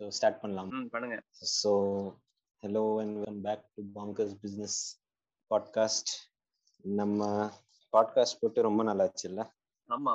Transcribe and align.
So 0.00 0.06
start 0.16 0.38
பண்ணலாம். 0.42 0.68
பண்ணுங்க. 0.92 1.16
So 1.60 1.70
hello 2.62 2.82
and 3.00 3.16
welcome 3.16 3.40
back 3.46 3.64
to 3.74 3.82
bankers 3.96 4.32
business 4.42 4.76
podcast 5.50 6.12
நம்ம 6.84 7.26
podcast 7.92 8.38
போட்டு 8.40 8.64
ரொம்ப 8.66 8.82
நல்லாச்சு 8.88 9.24
இல்ல? 9.30 9.42
ஆமா 9.88 10.12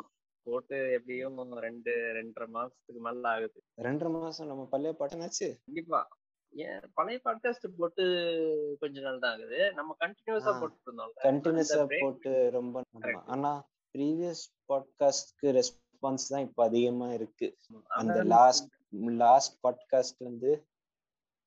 போட்டு 0.48 0.78
எப்படியும் 0.96 1.38
ரெண்டு 1.68 1.92
ரெண்டரை 2.18 2.48
மாசத்துக்கு 2.56 3.04
மேல 3.08 3.30
ஆகுது. 3.34 3.60
ரெண்டரை 3.88 4.12
மாசம் 4.16 4.50
நம்ம 4.52 4.66
பழைய 4.74 4.94
பாட்டனாச்சு 5.00 5.50
கண்டிப்பா. 5.66 6.02
ஏன் 6.54 6.82
பழைய 6.94 7.20
பாட்காஸ்ட் 7.28 7.68
போட்டு 7.80 8.06
கொஞ்ச 8.80 9.02
நாள் 9.02 9.24
தான் 9.26 9.34
ஆகுது. 9.36 9.60
நம்ம 9.74 9.96
கண்டினியூஸா. 10.04 10.54
போட்டு 10.62 10.82
இருந்தோம்ல 10.88 11.26
கண்டினியூஸா 11.30 11.82
போட்டு 12.04 12.34
ரொம்ப. 12.52 12.84
ஆனா 13.26 13.52
ப்ரீவியஸ் 13.96 14.46
பாட்காஸ்ட்க்கு 14.72 15.54
ரெஸ்பான்ஸ் 15.60 16.32
தான் 16.34 16.48
இப்போ 16.48 16.64
அதிகமா 16.64 17.10
இருக்கு. 17.14 17.50
அந்த 18.02 18.18
லாஸ்ட் 18.36 18.72
லாஸ்ட் 19.02 19.66
பாட்காஸ்ட் 19.66 20.24
வந்து 20.24 20.66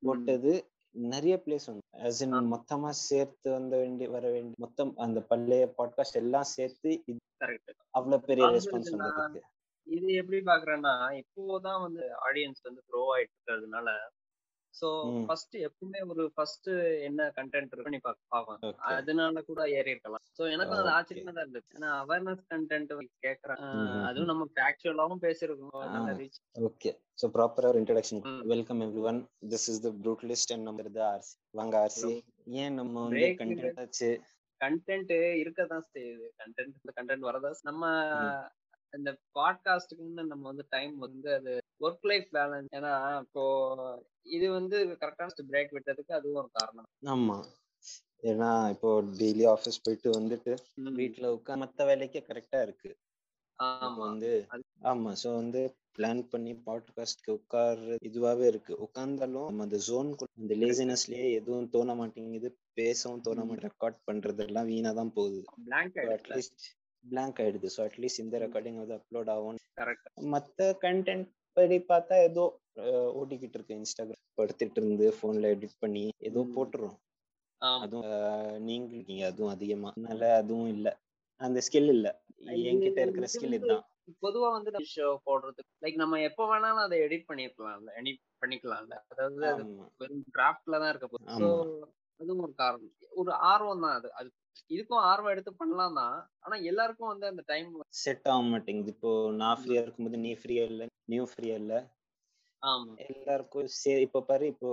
போட்டது 0.02 0.69
நிறைய 0.91 1.43
பிளேஸ் 1.47 1.66
வந்து 1.66 1.83
in 2.20 2.33
ஆ. 2.33 2.41
மொத்தமா 2.41 2.91
சேர்த்து 2.91 3.51
வந்த 3.51 3.77
வேண்டிய 3.77 4.11
வர 4.11 4.30
வேண்டிய 4.30 4.55
மொத்தம் 4.59 4.97
அந்த 4.97 5.20
பழைய 5.20 5.75
பாட்காஸ்ட் 5.79 6.15
எல்லாம் 6.15 6.42
சேர்த்து. 6.42 7.05
அவ்வளவு 7.91 8.25
பெரிய 8.25 8.47
ரெஸ்பான்ஸ் 8.47 8.91
வந்திருக்கு 8.91 9.42
இது 9.87 10.12
எப்படி 10.12 10.41
பாக்குறேன்னா 10.41 11.23
இப்போதான் 11.23 11.83
வந்து 11.83 12.01
ஆடியன்ஸ் 12.01 12.62
வந்து 12.62 12.83
க்ரோ 12.92 13.01
ஆயிட்டு 13.16 13.30
இருக்கிறதுனால 13.37 13.89
சோ. 14.78 14.88
ஃபர்ஸ்ட் 15.27 15.56
எப்பவுமே 15.66 16.00
ஒரு 16.12 16.24
ஃபர்ஸ்ட் 16.34 16.68
என்ன 17.06 17.28
கண்டென்ட் 17.36 17.74
பண்ணி 17.78 18.00
பார்ப்பாங்க 18.05 18.52
Okay. 18.60 18.92
அதனால 18.92 19.42
கூட 19.42 19.60
ஏறி 19.77 19.92
இருக்கலாம் 19.95 20.24
சோ 20.38 20.42
எனக்கும் 20.55 20.78
அது. 20.78 20.91
ஆச்சரியமா 20.96 21.32
தான் 21.32 21.45
இருந்துச்சு 21.45 21.77
ஏன்னா 21.77 21.91
அவேர்னஸ் 22.00 22.42
கண்டென்ட் 22.52 22.92
கேக்குறேன். 23.27 23.60
அதுவும் 24.09 24.30
நம்ம 24.33 24.46
ஃபேக்சுவலாவும் 24.55 25.22
பேசிருக்கோம் 25.24 26.66
ஓகே 26.69 26.92
ஸோ 27.19 27.28
ப்ராப்பரா 27.36 27.70
ஒரு 27.72 27.80
introduction. 27.83 28.22
Welcome 28.47 28.83
every 28.86 29.05
one 29.11 29.20
this 29.53 29.69
is 29.72 29.83
the 29.84 29.92
ப்ரூட்லிஸ்ட் 30.03 30.53
and 30.55 30.66
நம்ம 30.69 30.86
இது 30.86 31.03
ஆர்சி 31.08 31.34
வாங்க 31.55 31.77
ஆர்சி 31.84 32.12
ஏன் 32.60 32.77
நம்ம 32.81 32.94
வந்து 33.06 33.28
கண்டென்ட் 33.41 33.81
ஆச்சு? 33.84 34.10
கண்டென்ட் 34.60 35.12
இருக்கதான் 35.41 35.84
செய்யுது. 35.92 36.28
கண்டென்ட் 36.41 36.94
கண்டென்ட் 36.97 37.28
வரதா 37.28 37.50
நம்ம. 37.64 37.83
இந்த 38.92 39.10
பாட்காஸ்டுக்குன்னு 39.36 40.22
நம்ம 40.31 40.44
வந்து 40.50 40.64
டைம் 40.70 40.94
வந்து 40.98 41.28
அது 41.34 41.53
ஒர்க் 41.81 42.07
லைஃப் 42.07 42.29
பேலன்ஸ் 42.33 42.71
ஏன்னா 42.75 42.93
இப்போ 43.21 43.43
இது 44.29 44.47
வந்து 44.51 44.77
கரெக்டான 45.03 45.48
பிரேக் 45.51 45.75
விட்டதுக்கு 45.77 46.12
அதுவும் 46.12 46.41
ஒரு 46.43 46.51
காரணம். 46.53 46.89
ஆமா. 47.07 47.39
ஏன்னா 48.23 48.71
இப்போ 48.71 48.89
டெய்லி 49.19 49.45
ஆஃபீஸ் 49.47 49.84
போயிட்டு 49.84 50.09
வந்துட்டு 50.17 50.53
ம். 50.83 50.95
வீட்ல 50.95 51.27
உட்காந்து 51.34 51.62
மத்த 51.65 51.87
வேலைக்கே 51.87 52.23
கரெக்டா 52.29 52.61
இருக்கு. 52.62 52.91
ஆமா. 53.59 54.01
வந்து 54.05 54.31
ஆமா 54.84 55.12
சோ 55.23 55.29
வந்து 55.34 55.61
பிளான் 55.97 56.23
பண்ணி 56.29 56.53
பாட்காஸ்ட்க்கு 56.67 57.31
உட்கார்றது 57.33 57.97
இதுவாவே 58.03 58.45
இருக்கு. 58.47 58.73
உட்கார்ந்தாலும் 58.84 59.49
நம்ம 59.49 59.62
அந்த 59.62 59.79
ஜோன் 59.87 60.11
அந்த 60.37 60.55
லேசினஸ்லயே 60.55 61.29
எதுவும் 61.33 61.71
தோண 61.71 61.95
மாட்டேங்குது 61.95 62.51
பேசவும் 62.75 63.23
தோண 63.23 63.39
ம். 63.39 63.49
மாட்டேங்குது 63.49 63.69
ரெக்கார்ட் 63.69 63.99
பண்றது 64.09 64.45
எல்லாம் 64.47 64.67
வீணா 64.67 64.93
தான் 64.93 65.15
போகுது. 65.15 65.41
அட்லீஸ்ட் 66.17 66.67
பிளாங்க் 67.05 67.41
ஆயிடுது. 67.43 67.69
ஸோ 67.75 67.81
அட்லீஸ்ட் 67.87 68.23
இந்த 68.23 68.37
ரெக்கார்டிங் 68.39 68.81
வந்து 68.81 68.97
அப்லோட் 69.01 69.33
ஆகும் 69.34 69.59
கரெக்ட் 69.77 70.09
மத்த 70.33 70.71
கண்டென்ட் 70.83 71.29
படி 71.59 71.77
பார்த்தா 71.89 72.17
ஏதோ 72.27 72.45
அஹ், 72.83 73.11
ஓடிக்கிட்டு 73.19 73.56
இருக்கு 73.59 73.78
இன்ஸ்டாகிராம் 73.78 74.25
படுத்துட்டு 74.39 74.78
இருந்து 74.81 75.06
போன்ல 75.20 75.53
எடிட் 75.55 75.81
பண்ணி 75.81 76.05
ஏதோ. 76.28 76.41
போட்டுரும் 76.55 76.97
அதுவும் 77.81 78.11
நீங்க 78.67 78.89
இருக்கீங்க 78.92 79.25
அதுவும் 79.28 79.55
அதிகமா. 79.55 79.89
அதனால 79.97 80.28
அதுவும் 80.39 80.70
இல்ல. 80.75 80.89
அந்த 81.41 81.59
ஸ்கில் 81.67 81.92
இல்ல. 81.92 82.09
என்கிட்ட 82.65 82.98
இருக்கிற 83.03 83.27
ஸ்கில் 83.33 83.56
இதுதான். 83.59 83.84
பொதுவா 84.23 84.48
வந்து 84.55 84.70
நம்ம 84.75 84.89
ஷோ 84.92 85.09
போடுறது 85.27 85.62
லைக் 85.83 85.98
நம்ம 86.03 86.20
எப்ப 86.28 86.47
வேணாலும் 86.50 86.84
அதை 86.84 86.98
எடிட் 87.06 87.28
பண்ணிருக்கலாம்ல 87.28 87.91
எடிட் 88.00 88.22
பண்ணிக்கலாம்ல. 88.43 88.95
அதாவது 89.11 89.41
வெறும் 90.00 90.25
டிராஃப்ட்ல 90.37 90.81
தான் 90.83 90.93
இருக்க 90.93 91.09
போகுது. 91.09 91.50
அதுவும் 92.21 92.43
ஒரு 92.43 92.55
காரணம். 92.55 92.93
ஒரு 93.12 93.33
ஆர்வம் 93.51 93.81
தான் 93.81 93.97
அது. 93.99 94.09
அது 94.12 94.29
இதுக்கும் 94.71 95.03
ஆர்வம் 95.03 95.33
எடுத்து 95.33 95.53
பண்ணலாம் 95.55 95.95
தான். 95.95 96.15
ஆனா 96.41 96.56
எல்லாருக்கும் 96.71 97.09
வந்து 97.09 97.27
அந்த 97.27 97.43
டைம் 97.47 97.69
செட் 97.99 98.27
ஆக 98.29 98.43
மாட்டேங்குது. 98.49 98.93
இப்போ 98.93 99.11
நான் 99.34 99.59
ஃப்ரீயா 99.61 99.83
இருக்கும்போது 99.83 100.19
நீ 100.19 100.33
ஃப்ரீயா 100.34 100.65
இல்ல 100.65 100.83
நீ 101.06 101.19
ஃப்ரீயா 101.31 101.55
இல்ல? 101.55 101.75
ஆமா. 102.62 102.93
எல்லாருக்கும் 103.09 103.69
சரி 103.77 104.01
இப்போ 104.01 104.21
பாரு 104.23 104.47
இப்போ 104.47 104.71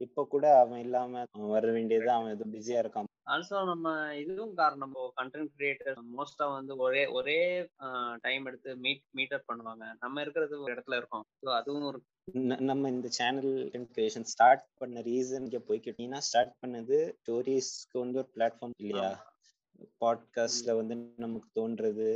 இப்போ 0.00 0.22
கூட 0.26 0.46
அவன் 0.62 0.80
இல்லாம 0.80 1.22
அவன் 1.26 1.50
வர 1.50 1.66
வேண்டியது 1.72 2.10
அவன் 2.10 2.34
ஏதோ 2.34 2.46
பிஸியா 2.54 2.80
இருக்கான். 2.82 3.05
ஆல்சோ 3.26 3.58
நம்ம 3.70 3.86
இதுவும் 4.14 4.54
காரணம். 4.54 4.92
கண்டென்ட் 5.18 5.52
கிரியேட்டர் 5.56 5.96
மோஸ்டா 6.16 6.46
வந்து 6.52 6.72
ஒரே 6.76 7.02
ஒரே 7.18 7.38
டைம் 8.20 8.44
எடுத்து 8.46 8.70
மீட் 8.84 9.02
மீட்டப் 9.18 9.48
பண்ணுவாங்க. 9.48 9.84
நம்ம 10.04 10.20
இருக்கிறது 10.20 10.54
ஒரு 10.62 10.70
இடத்துல 10.74 10.98
இருக்கோம். 11.00 11.24
ஸோ 11.42 11.48
அதுவும் 11.58 11.88
ஒரு 11.90 12.00
நம்ம 12.68 12.88
இந்த 12.88 13.08
சேனல் 13.18 13.52
கிரியேஷன் 13.96 14.28
ஸ்டார்ட் 14.32 14.64
பண்ண 14.80 15.02
ரீசன் 15.02 15.44
இங்க 15.46 15.60
போய்க்கிட்டீங்கன்னா 15.68 16.22
ஸ்டார்ட் 16.28 16.54
பண்ணது 16.62 16.98
ஸ்டோரிஸ்க்கு 17.18 17.98
வந்து 18.04 18.20
ஒரு 18.22 18.30
பிளாட்ஃபார்ம் 18.36 18.76
இல்லையா? 18.84 19.10
பாட்காஸ்ட்ல 20.02 20.74
வந்து 20.76 20.94
நமக்கு 21.24 21.48
தோன்றது 21.58 22.08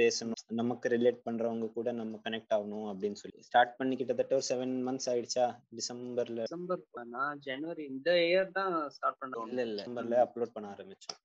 பேசணும். 0.00 0.40
நமக்கு 0.60 0.86
ரிலேட் 0.94 1.20
பண்றவங்க 1.26 1.66
கூட 1.76 1.92
நம்ம 2.00 2.20
கனெக்ட் 2.26 2.52
ஆகணும் 2.56 2.86
அப்படின்னு 2.90 3.18
சொல்லி. 3.22 3.38
ஸ்டார்ட் 3.48 3.76
பண்ணி 3.78 3.94
கிட்டத்தட்ட 4.00 4.34
ஒரு 4.38 4.46
செவன் 4.50 4.74
மந்த்ஸ் 4.88 5.08
ஆயிடுச்சா? 5.12 5.46
டிசம்பர்ல. 5.78 6.40
டிசம்பர் 6.48 6.82
நான் 7.16 7.40
ஜனவரி 7.46 7.84
இந்த 7.92 8.10
இயர் 8.28 8.50
தான் 8.58 8.74
ஸ்டார்ட் 8.96 9.18
இல்ல 9.20 9.36
பண்ண 9.36 9.62
இல்ல 9.68 9.80
டிசம்பர்ல 9.80 10.18
அப்லோட் 10.26 10.54
பண்ண 10.56 10.68
ஆரம்பிச்சோம். 10.74 11.18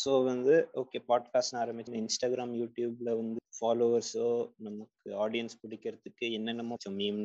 ஸோ 0.00 0.12
வந்து 0.30 0.54
ஓகே 0.82 0.98
பாட்காஸ்ட் 1.10 1.60
ஆரம்பிச்சோம். 1.62 1.98
இன்ஸ்டாகிராம் 2.02 2.54
யூடியூப்ல 2.62 3.10
வந்து 3.20 3.40
ஃபாலோவர்ஸோ 3.58 4.28
நமக்கு 4.66 5.10
ஆடியன்ஸ் 5.24 5.60
பிடிக்கிறதுக்கு 5.62 6.26
என்னென்னமோ 6.38 6.76
மீம் 7.00 7.22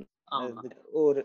ஒரு 1.04 1.22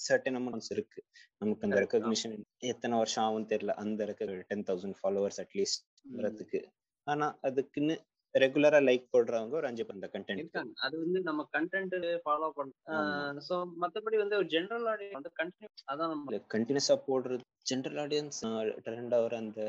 சர்டன் 0.00 0.38
அமௌண்ட்ஸ் 0.40 0.70
இருக்கு. 0.74 1.00
நமக்கு 1.40 1.64
அந்த 1.66 1.78
ரெக்கக்னிஷன் 1.84 2.34
எத்தனை 2.72 2.94
வருஷம் 3.00 3.24
ஆகும் 3.28 3.48
தெரியல. 3.52 3.72
அந்த 3.82 4.00
ரெக்க 4.10 4.44
டென் 4.50 4.66
தௌசண்ட் 4.68 4.98
ஃபாலோவர்ஸ் 5.00 5.40
அட்லீஸ்ட். 5.44 5.82
வரதுக்கு 6.18 6.60
ஆனா 7.06 7.26
அதுக்குன்னு 7.48 7.96
ரெகுலரா 8.34 8.78
லைக் 8.88 9.04
போடுறவங்க 9.14 9.54
ஒரு 9.58 9.68
அஞ்சு 9.68 9.84
அந்த 9.94 10.08
கண்டென்ட் 10.14 10.42
இருக்காங்க. 10.42 10.72
அது 10.86 10.94
வந்து 11.02 11.20
நம்ம 11.28 11.46
கண்டென்ட் 11.56 11.94
ஃபாலோ 12.24 12.48
பண்ண 12.58 13.40
சோ 13.48 13.56
மத்தபடி 13.82 14.16
வந்து 14.22 14.38
ஒரு 14.40 14.48
ஜெனரல் 14.54 14.86
ஆடியன்ஸ் 14.92 15.18
வந்து 15.18 15.32
கண்டினியூ 15.40 15.70
அதான் 15.92 16.12
நம்ம 16.12 16.40
கண்டினியூஸா 16.56 16.96
போடுறது 17.08 17.44
ஜென்ரல் 17.72 18.00
ஆடியன்ஸ் 18.04 18.40
ட்ரெண்ட் 18.86 19.16
ஆகிற 19.18 19.36
அந்த 19.44 19.62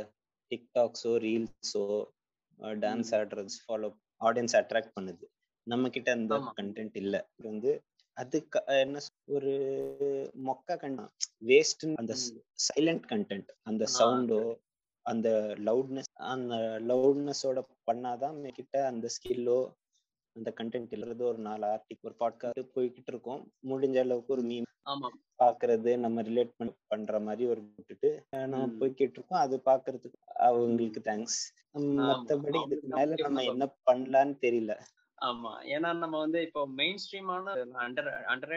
டிக்டாக்ஸோ 0.52 1.14
ரீல்ஸோ 1.26 1.86
டான்ஸ் 2.84 3.14
ஆடுறது 3.20 3.60
ஃபாலோ 3.66 3.90
ஆடியன்ஸ் 4.22 4.56
அட்ராக்ட் 4.60 4.96
பண்ணுது. 4.98 5.26
நம்ம 5.68 5.90
கிட்ட 5.96 6.10
அந்த. 6.18 6.36
கண்டென்ட் 6.60 6.98
இல்ல. 7.04 7.16
வந்து 7.50 7.72
அதுக்கு 8.18 8.60
என்ன 8.84 9.02
ஒரு 9.36 9.52
மொக்க 10.48 10.78
கண்டென்ட் 10.82 11.28
வேஸ்ட் 11.50 11.86
அந்த. 12.02 12.16
சைலண்ட் 12.68 13.06
கண்டென்ட் 13.12 13.52
அந்த 13.70 13.84
சவுண்டோ 13.98 14.40
அந்த 15.06 15.30
லவுட்னஸ் 15.60 16.12
அந்த 16.30 16.56
லவுட்னஸோட 16.88 17.60
பண்ணாதான் 17.88 18.52
கிட்ட 18.52 18.86
அந்த 18.86 19.08
ஸ்கில்லோ 19.16 19.60
அந்த 20.36 20.54
கண்டென்ட் 20.58 20.94
இல்லறது 20.96 21.22
ஒரு 21.22 21.38
நாலு 21.38 21.66
ஆர்டிக் 21.66 22.04
ஒரு 22.04 22.16
பாட்காஸ்ட் 22.20 22.74
போய்கிட்டு 22.76 23.08
இருக்கோம். 23.08 23.42
முடிஞ்ச 23.68 23.98
அளவுக்கு 24.00 24.34
ஒரு 24.34 24.42
மீம் 24.42 24.68
ஆமா. 24.90 25.10
பாக்குறது 25.44 25.98
நம்ம 25.98 26.22
ரிலேட் 26.22 26.54
பண்ற 26.88 27.20
மாதிரி 27.20 27.50
ஒரு 27.50 27.62
விட்டுட்டு 27.68 28.10
நம்ம. 28.34 28.62
போய்கிட்டு 28.80 29.18
இருக்கோம் 29.18 29.40
அது 29.40 29.62
பாக்குறதுக்கு 29.66 30.20
அவங்களுக்கு 30.44 31.02
தேங்க்ஸ் 31.06 31.40
மத்தபடி. 32.00 32.60
இதுக்கு 32.66 32.88
மேல 32.88 33.16
நம்ம 33.20 33.44
என்ன 33.44 33.66
பண்ணலான்னு 33.92 34.36
தெரியல. 34.42 34.74
ஆமா. 35.22 35.52
ஏன்னா 35.68 35.98
நம்ம 35.98 36.16
வந்து 36.18 36.42
இப்போ 36.42 36.68
மெயின் 36.68 36.96
ஸ்ட்ரீமான 36.96 37.56
அண்டர் 37.80 38.10
அண்டர் 38.26 38.54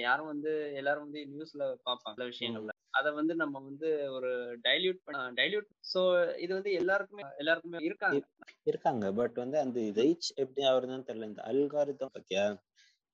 யாரும் 0.00 0.26
வந்து 0.26 0.52
எல்லாரும் 0.74 1.02
வந்து 1.02 1.22
நியூஸ்ல 1.32 1.64
பார்ப்பாங்க 1.84 2.20
விஷயங்கள்ல. 2.32 2.72
அத 2.96 3.12
வந்து 3.12 3.34
நம்ம 3.34 3.60
வந்து 3.60 3.88
ஒரு 4.10 4.30
டைல்யூட் 4.64 5.00
டைல்யூட் 5.38 5.68
சோ 5.92 6.00
இது 6.36 6.52
வந்து 6.54 6.72
எல்லாருக்குமே 6.72 7.24
எல்லாருக்குமே 7.36 7.78
இருக்காங்க. 7.80 8.20
இருக்காங்க. 8.66 9.12
பட் 9.12 9.36
வந்து 9.36 9.58
அந்த 9.58 9.80
ரீச் 9.98 10.28
எப்படி 10.36 10.64
ஆகுறதுன்னு 10.66 11.08
தெரியல. 11.08 11.24
இந்த 11.24 11.42
அல்காரிதம் 11.46 12.14
பத்தியா? 12.16 12.44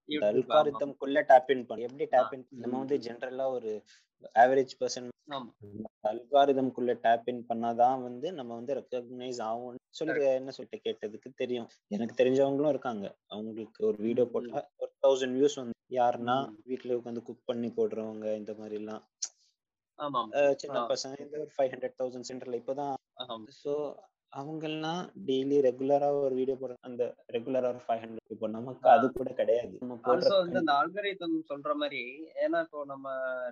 இந்த 0.09 0.25
YouTube, 0.27 0.29
ஆமா. 0.29 0.31
அல்காரிதம் 0.33 0.95
டேப் 1.29 1.51
இன் 1.51 1.67
பண்ணி. 1.67 1.83
எப்படி 1.83 2.07
டேப் 2.11 2.33
இன் 2.33 2.47
நம்ம. 2.63 2.79
வந்து 2.79 2.99
ஜென்ரலா 2.99 3.47
ஒரு 3.51 3.73
ஆவரேஜ் 4.37 4.75
பர்சன் 4.81 5.09
ஆமா. 5.31 5.51
அல்காரிதம் 6.11 6.73
குள்ள 6.73 6.93
டேப் 7.05 7.29
இன் 7.29 7.45
பண்ணாதான் 7.49 8.03
வந்து 8.03 8.29
நம்ம 8.33 8.55
வந்து 8.55 8.75
ரெக்கக்னைஸ் 8.75 9.41
ஆகும் 9.43 9.79
சொல்லி 9.93 10.25
என்ன 10.33 10.51
சொல்லிட்டு 10.51 10.85
கேட்டதுக்கு 10.87 11.31
தெரியும். 11.35 11.69
எனக்கு 11.89 12.15
தெரிஞ்சவங்களும் 12.21 12.69
இருக்காங்க. 12.69 13.05
அவங்களுக்கு 13.29 13.81
ஒரு 13.87 13.99
வீடியோ. 13.99 14.27
போட்டா 14.27 14.63
ஒரு 14.79 14.93
தௌசண்ட் 15.05 15.37
வியூஸ் 15.37 15.61
வந்து 15.61 15.71
யாருன்னா. 15.95 16.37
வீட்டுல 16.69 16.97
உட்காந்து 16.99 17.23
குக் 17.23 17.47
பண்ணி 17.47 17.69
போடுறவங்க 17.71 18.27
இந்த 18.35 18.55
மாதிரி 18.59 18.75
எல்லாம் 18.75 19.03
சின்ன. 20.57 20.79
பசங்க 20.91 21.21
இந்த 21.21 21.37
ஒரு 21.39 21.53
ஃபைவ் 21.55 21.71
ஹண்ட்ரட் 21.73 21.99
தௌசண்ட் 21.99 22.29
சென்டர்ல 22.29 22.61
இப்போதான் 22.61 22.95
ஸோ 23.59 23.75
அவங்கெல்லாம் 24.33 25.01
டெய்லி 25.27 25.57
ரெகுலரா 25.67 26.07
ஒரு 26.19 26.35
வீடியோ 26.35 26.55
போடுற 26.57 26.77
அந்த 26.81 27.03
ரெகுலரா 27.29 27.69
ஒரு 27.69 27.81
ஃபைவ் 27.83 28.01
ஹண்ட்ரட் 28.03 28.33
இப்போ 28.33 28.47
நமக்கு 28.49 28.87
அது 28.93 29.07
கூட 29.17 29.31
கிடையாது. 29.33 29.75
நம்ம 29.83 29.97
ஆல்சோ 30.13 30.37
வந்து 30.39 30.61
அந்த 30.61 30.75
அல்கரிதம் 30.79 31.35
சொல்ற 31.51 31.75
மாதிரி 31.75 32.01
ஏன்னா 32.43 32.61
இப்போ 32.65 32.81
நம்ம 32.85 33.07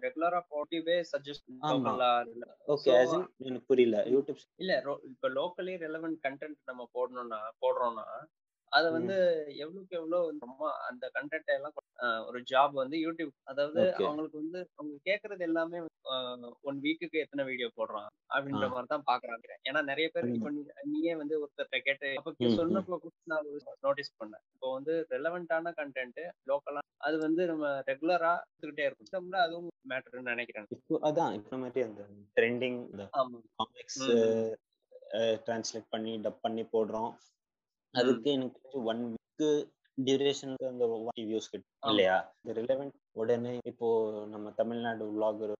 ரெகுலரா 0.04 0.40
போட்டிவே 0.48 0.96
suggest. 1.10 1.46
Okay 2.68 2.86
So- 2.86 2.96
as 3.00 3.12
in 3.12 3.22
எனக்கு 3.42 3.66
புரியல. 3.66 3.98
யூடியூப் 4.10 4.40
இல்ல 4.56 4.72
இப்ப 5.10 5.30
லோக்கலி 5.36 5.74
ரெலவென்ட் 5.84 6.20
கண்டென்ட் 6.24 6.58
நம்ம 6.64 6.88
போடணும்னா 6.94 7.40
போடுறோம்னா 7.62 8.06
அத 8.72 8.84
வந்து 8.94 9.14
எவ்வளவுக்கு 9.60 9.94
எவ்வளவு 9.98 10.26
வந்து 10.28 10.46
அந்த 10.88 11.04
கண்டென்ட் 11.14 11.50
எல்லாம் 11.54 11.76
ஒரு 12.28 12.38
ஜாப் 12.50 12.74
வந்து 12.80 12.96
யூடியூப் 13.02 13.32
அதாவது. 13.50 13.80
அவங்களுக்கு 14.00 14.40
வந்து 14.42 14.60
அவங்க 14.74 14.96
கேக்குறது 15.06 15.42
எல்லாமே 15.48 15.78
ஒன் 16.64 16.78
வீக்குக்கு 16.84 17.22
எத்தனை 17.22 17.44
வீடியோ 17.48 17.68
போடுறான் 17.76 18.06
அப்படின்ற. 18.30 18.66
மாதிரி 18.68 18.88
தான் 18.88 19.06
பாக்குறாங்க 19.08 19.56
ஏன்னா 19.68 19.80
நிறைய 19.90 20.08
பேர். 20.08 20.28
இப்ப 20.34 20.52
நீயே 20.90 21.14
வந்து 21.20 21.34
ஒருத்தர் 21.42 21.84
கேட்டு 21.88 22.10
அப்ப. 22.20 22.52
சொன்னப்போ 22.56 22.98
கூட 22.98 23.12
நான் 23.26 23.48
நோட்டீஸ் 23.84 24.12
பண்ணேன் 24.20 24.44
இப்போ 24.50 24.70
வந்து 24.76 24.94
ரெலவெண்டான 25.12 25.72
கண்டென்ட் 25.78 26.20
லோக்கலா 26.48 26.82
அது 27.00 27.16
வந்து 27.18 27.42
நம்ம 27.50 27.66
ரெகுலரா 27.86 28.32
எடுத்துக்கிட்டே 28.44 28.86
இருக்கும் 28.86 29.08
அதுவும் 29.42 29.68
மேட்டர்னு 29.90 30.32
நினைக்கிறேன் 30.32 30.66
இப்போ 30.76 30.96
அதான் 31.08 31.34
இப்போ 31.38 31.58
மாதிரி 31.58 31.82
அந்த 31.86 32.02
ட்ரெண்டிங் 32.36 32.80
ம். 32.96 34.54
டிரான்ஸ்லேட் 35.44 35.88
பண்ணி 35.90 36.12
டப் 36.24 36.42
பண்ணி 36.42 36.62
போடுறோம் 36.72 37.12
அதுக்கு 37.94 38.30
எனக்கு 38.32 38.58
தெரிஞ்சு 38.60 38.86
ஒன் 38.90 39.02
வீக் 39.12 39.46
டியூரேஷனுக்கு 39.98 40.66
அந்த 40.66 40.84
வியூஸ் 41.26 41.50
கிட்ட 41.50 41.64
ஆமா. 41.82 41.90
இல்லையா? 41.90 42.16
இந்த 42.42 42.52
ரிலவெண்ட் 42.60 42.94
உடனே 43.12 43.52
இப்போ 43.64 43.88
நம்ம 44.26 44.50
தமிழ்நாடு 44.50 45.04
vlogger 45.16 45.50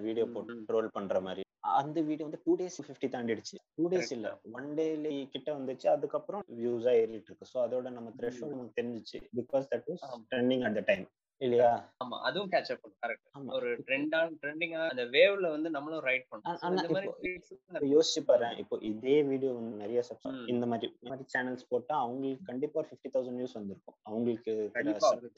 வீடியோ 0.00 0.26
போட்டு. 0.26 0.54
ட்ரோல் 0.68 0.88
பண்ற 0.88 1.20
மாதிரி. 1.20 1.42
அந்த 1.74 1.98
வீடியோ 2.00 2.26
வந்து 2.26 2.42
டூ 2.44 2.52
டேஸ் 2.56 2.76
ஃபிஃப்டி 2.82 3.08
தாண்டிடுச்சு. 3.08 3.56
டூ 3.76 3.84
டேஸ் 3.88 4.12
இல்ல. 4.12 4.28
ஒன் 4.52 4.68
டேல 4.74 5.08
கிட்ட 5.26 5.48
வந்துச்சு. 5.58 5.86
அதுக்கப்புறம் 5.88 6.42
வியூஸா 6.58 6.92
ஏறிட்டு 7.02 7.30
இருக்கு. 7.30 7.50
ஸோ 7.52 7.58
அதோட 7.64 7.90
நம்ம 7.90 8.12
த்ரெஷோல்ட் 8.20 8.54
நமக்கு 8.54 8.78
தெரிஞ்சிச்சு. 8.80 9.20
Because 9.36 9.66
that 9.72 9.88
was. 9.90 10.04
Trending 10.30 10.64
at 10.64 10.74
the 10.74 10.84
time 10.86 11.06
இல்லையா? 11.40 11.70
ஆமா 12.04 12.16
அதுவும் 12.20 12.50
கேட்ச் 12.50 12.70
அப் 12.72 12.82
பண்ணும். 12.82 13.00
கரெக்ட் 13.02 13.50
ஒரு 13.50 13.68
ட்ரெண்டா 13.86 14.20
ட்ரெண்டிங்கா 14.42 14.82
அந்த 14.88 15.04
வேவ்ல 15.06 15.50
வந்து 15.50 15.70
நம்மளும் 15.70 16.00
ரைட் 16.00 16.26
பண்ணோம் 16.28 17.90
யோசிச்சு 17.90 18.22
பாரு 18.24 18.48
இப்போ 18.56 18.76
இதே 18.82 19.22
வீடியோ 19.22 19.52
வந்து 19.52 19.76
நிறைய 19.76 20.02
ம். 20.24 20.46
இந்த 20.46 20.66
மாதிரி 20.66 21.24
சேனல்ஸ் 21.34 21.68
போட்டா 21.68 21.96
அவங்களுக்கு 21.98 22.44
கண்டிப்பா 22.44 22.80
ஒரு 22.80 22.88
ஃபிஃப்டி 22.90 23.10
தௌசண்ட் 23.14 23.40
வியூஸ் 23.40 23.58
வந்திருக்கும். 23.58 23.98
அவங்களுக்கு. 24.02 24.54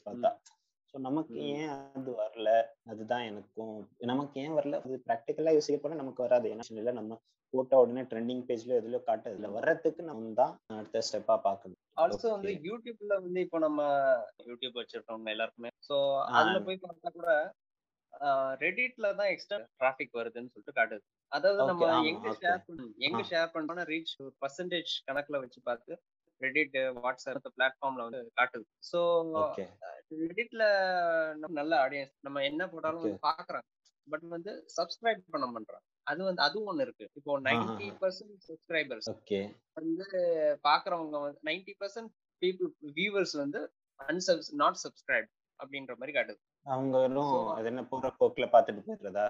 பார்த்தா. 0.05 0.31
ஸோ 0.93 0.99
நமக்கு. 1.05 1.33
ஏன் 1.53 1.67
அது 1.95 2.11
வரல 2.19 2.49
அதுதான் 2.91 3.25
எனக்கும் 3.27 3.73
நமக்கு 4.11 4.35
ஏன் 4.43 4.55
வரல 4.57 4.77
அது 4.79 4.95
ப்ராக்டிக்கலா 5.05 5.53
யோசிக்க 5.55 5.77
போனா 5.79 5.99
நமக்கு 5.99 6.25
வராது 6.25 6.47
ஏன்னா 6.51 6.65
இல்லை 6.73 6.93
நம்ம 6.93 7.17
போட்ட 7.53 7.75
உடனே 7.81 8.01
ட்ரெண்டிங் 8.09 8.43
பேஜ்ல 8.47 8.77
எதுலயோ 8.79 9.01
காட்டு 9.03 9.31
அதுல 9.31 9.49
வர்றதுக்கு 9.55 10.01
நம்ம 10.03 10.33
தான் 10.35 10.51
அடுத்த 10.73 11.01
ஸ்டெப்பா 11.07 11.35
பார்க்கணும் 11.45 11.79
ஆல்சோ 12.01 12.27
வந்து. 12.33 12.51
யூடியூப்ல 12.67 13.13
வந்து 13.19 13.39
இப்போ 13.45 13.59
நம்ம 13.59 13.79
யூடியூப் 14.49 14.79
வச்சிருக்கவங்க 14.79 15.33
எல்லாருக்குமே 15.35 15.71
சோ 15.87 15.95
ஆ. 16.19 16.35
அதுல 16.39 16.59
போய் 16.67 16.83
பார்த்தா 16.83 17.11
கூட 17.11 17.29
ரெடிட்ல 18.61 19.07
தான் 19.17 19.31
எக்ஸ்ட்ரா 19.33 19.57
டிராபிக் 19.75 20.15
வருதுன்னு 20.19 20.51
சொல்லிட்டு 20.53 20.77
காட்டுது 20.77 21.03
அதாவது 21.31 21.67
நம்ம 21.69 21.89
எங்க. 22.09 22.29
ஷேர் 22.39 22.63
பண்ண 22.67 22.87
எங்க. 23.07 23.21
ஷேர் 23.29 23.51
பண்ணோம்னா 23.53 23.85
ரீச் 23.91 24.13
பர்சன்டேஜ் 24.41 24.93
கணக்குல 25.07 25.41
வச்சு 25.43 25.61
பார்த்து 25.63 25.93
ரெடிட் 26.41 26.75
வாட்ஸ்அப் 26.99 27.47
பிளாட்ஃபார்ம்ல 27.57 28.05
வந்து 28.07 28.21
காட்டுது 28.35 28.65
ஓகே 29.41 29.65
ரெடிட்ல 30.11 30.63
நம்ம 31.35 31.53
நல்ல 31.53 31.87
ஆடியன்ஸ் 31.87 32.13
நம்ம 32.19 32.43
என்ன 32.43 32.69
போட்டாலும் 32.69 33.19
பாக்குறாங்க. 33.23 33.67
பட் 34.07 34.21
வந்து 34.27 34.51
சப்ஸ்கிரைப் 34.77 35.23
பண்ண 35.29 35.45
மாட்டாங்க 35.47 35.81
அது 36.03 36.23
வந்து 36.23 36.41
அதுவும் 36.41 36.69
ஒண்ணு 36.69 36.81
இருக்கு. 36.81 37.09
இப்போ 37.13 37.39
நைன்டி 37.39 37.87
பர்சன்ட் 38.01 38.37
சப்ஸ்கிரைபர்ஸ் 38.47 39.09
ஓகே 39.09 39.39
வந்து 39.73 40.05
பாக்குறவங்க 40.63 41.21
வந்து 41.21 41.39
நைன்டி 41.43 41.73
பர்சன்ட் 41.79 42.11
பீப்புள் 42.41 42.69
வியூவர்ஸ் 42.93 43.37
வந்து 43.37 43.59
அன்சப்ஸ் 43.99 44.51
நாட் 44.53 44.79
சப்ஸ்கிரைப் 44.83 45.29
அப்படின்ற 45.59 45.95
மாதிரி 45.97 46.19
காட்டுது. 46.19 46.39
அவங்க 46.65 46.97
வெறும் 46.99 47.29
So- 47.29 47.53
அது 47.53 47.65
என்ன 47.65 47.85
போற 47.85 48.15
போக்குல 48.19 48.45
பாத்துட்டு 48.51 48.85
போயிடுறதா? 48.87 49.27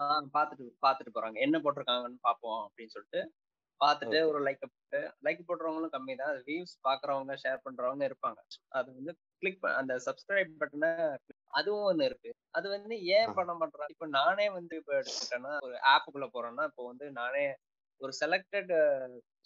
ஆஹ் 0.00 0.24
பாத்துட்டு 0.34 0.64
பாத்துட்டு 0.86 1.12
போறாங்க. 1.14 1.34
என்ன 1.36 1.58
போட்டிருக்காங்கன்னு 1.58 2.18
பாப்போம் 2.22 2.60
அப்படின்னு 2.64 2.86
சொல்லிட்டு 2.86 3.20
பார்த்துட்டு. 3.80 4.18
ஒரு 4.30 4.38
லைக் 4.46 4.64
லைக் 5.22 5.46
போடுறவங்களும் 5.48 5.94
கம்மி 5.94 6.14
தான் 6.14 6.32
அது 6.32 6.40
வியூஸ் 6.46 6.74
பாக்குறவங்க 6.84 7.34
ஷேர் 7.42 7.64
பண்றவங்க 7.64 8.04
இருப்பாங்க. 8.08 8.38
அது 8.70 8.88
வந்து 8.94 9.12
கிளிக் 9.42 9.64
அந்த 9.72 9.94
சப்ஸ்கிரைப் 10.06 10.52
பட்டனை 10.60 10.90
அதுவும் 11.50 11.86
ஒண்ணு 11.86 12.04
இருக்கு. 12.04 12.30
அது 12.50 12.66
வந்து 12.68 12.94
ஏன். 13.16 13.34
பண்ண 13.34 13.52
மாட்டேறாங்க 13.54 13.94
இப்போ 13.96 14.08
நானே 14.18 14.46
வந்து 14.50 14.74
இப்போ 14.76 14.94
எடுத்துக்கிட்டேன்னா 14.98 15.52
ஒரு 15.62 15.76
ஆப்புக்குள்ள 15.94 16.28
போறேன்னா 16.34 16.64
இப்போ 16.64 16.84
வந்து 16.86 17.08
நானே 17.12 17.44
ஒரு 18.00 18.12
செலக்டட் 18.22 18.72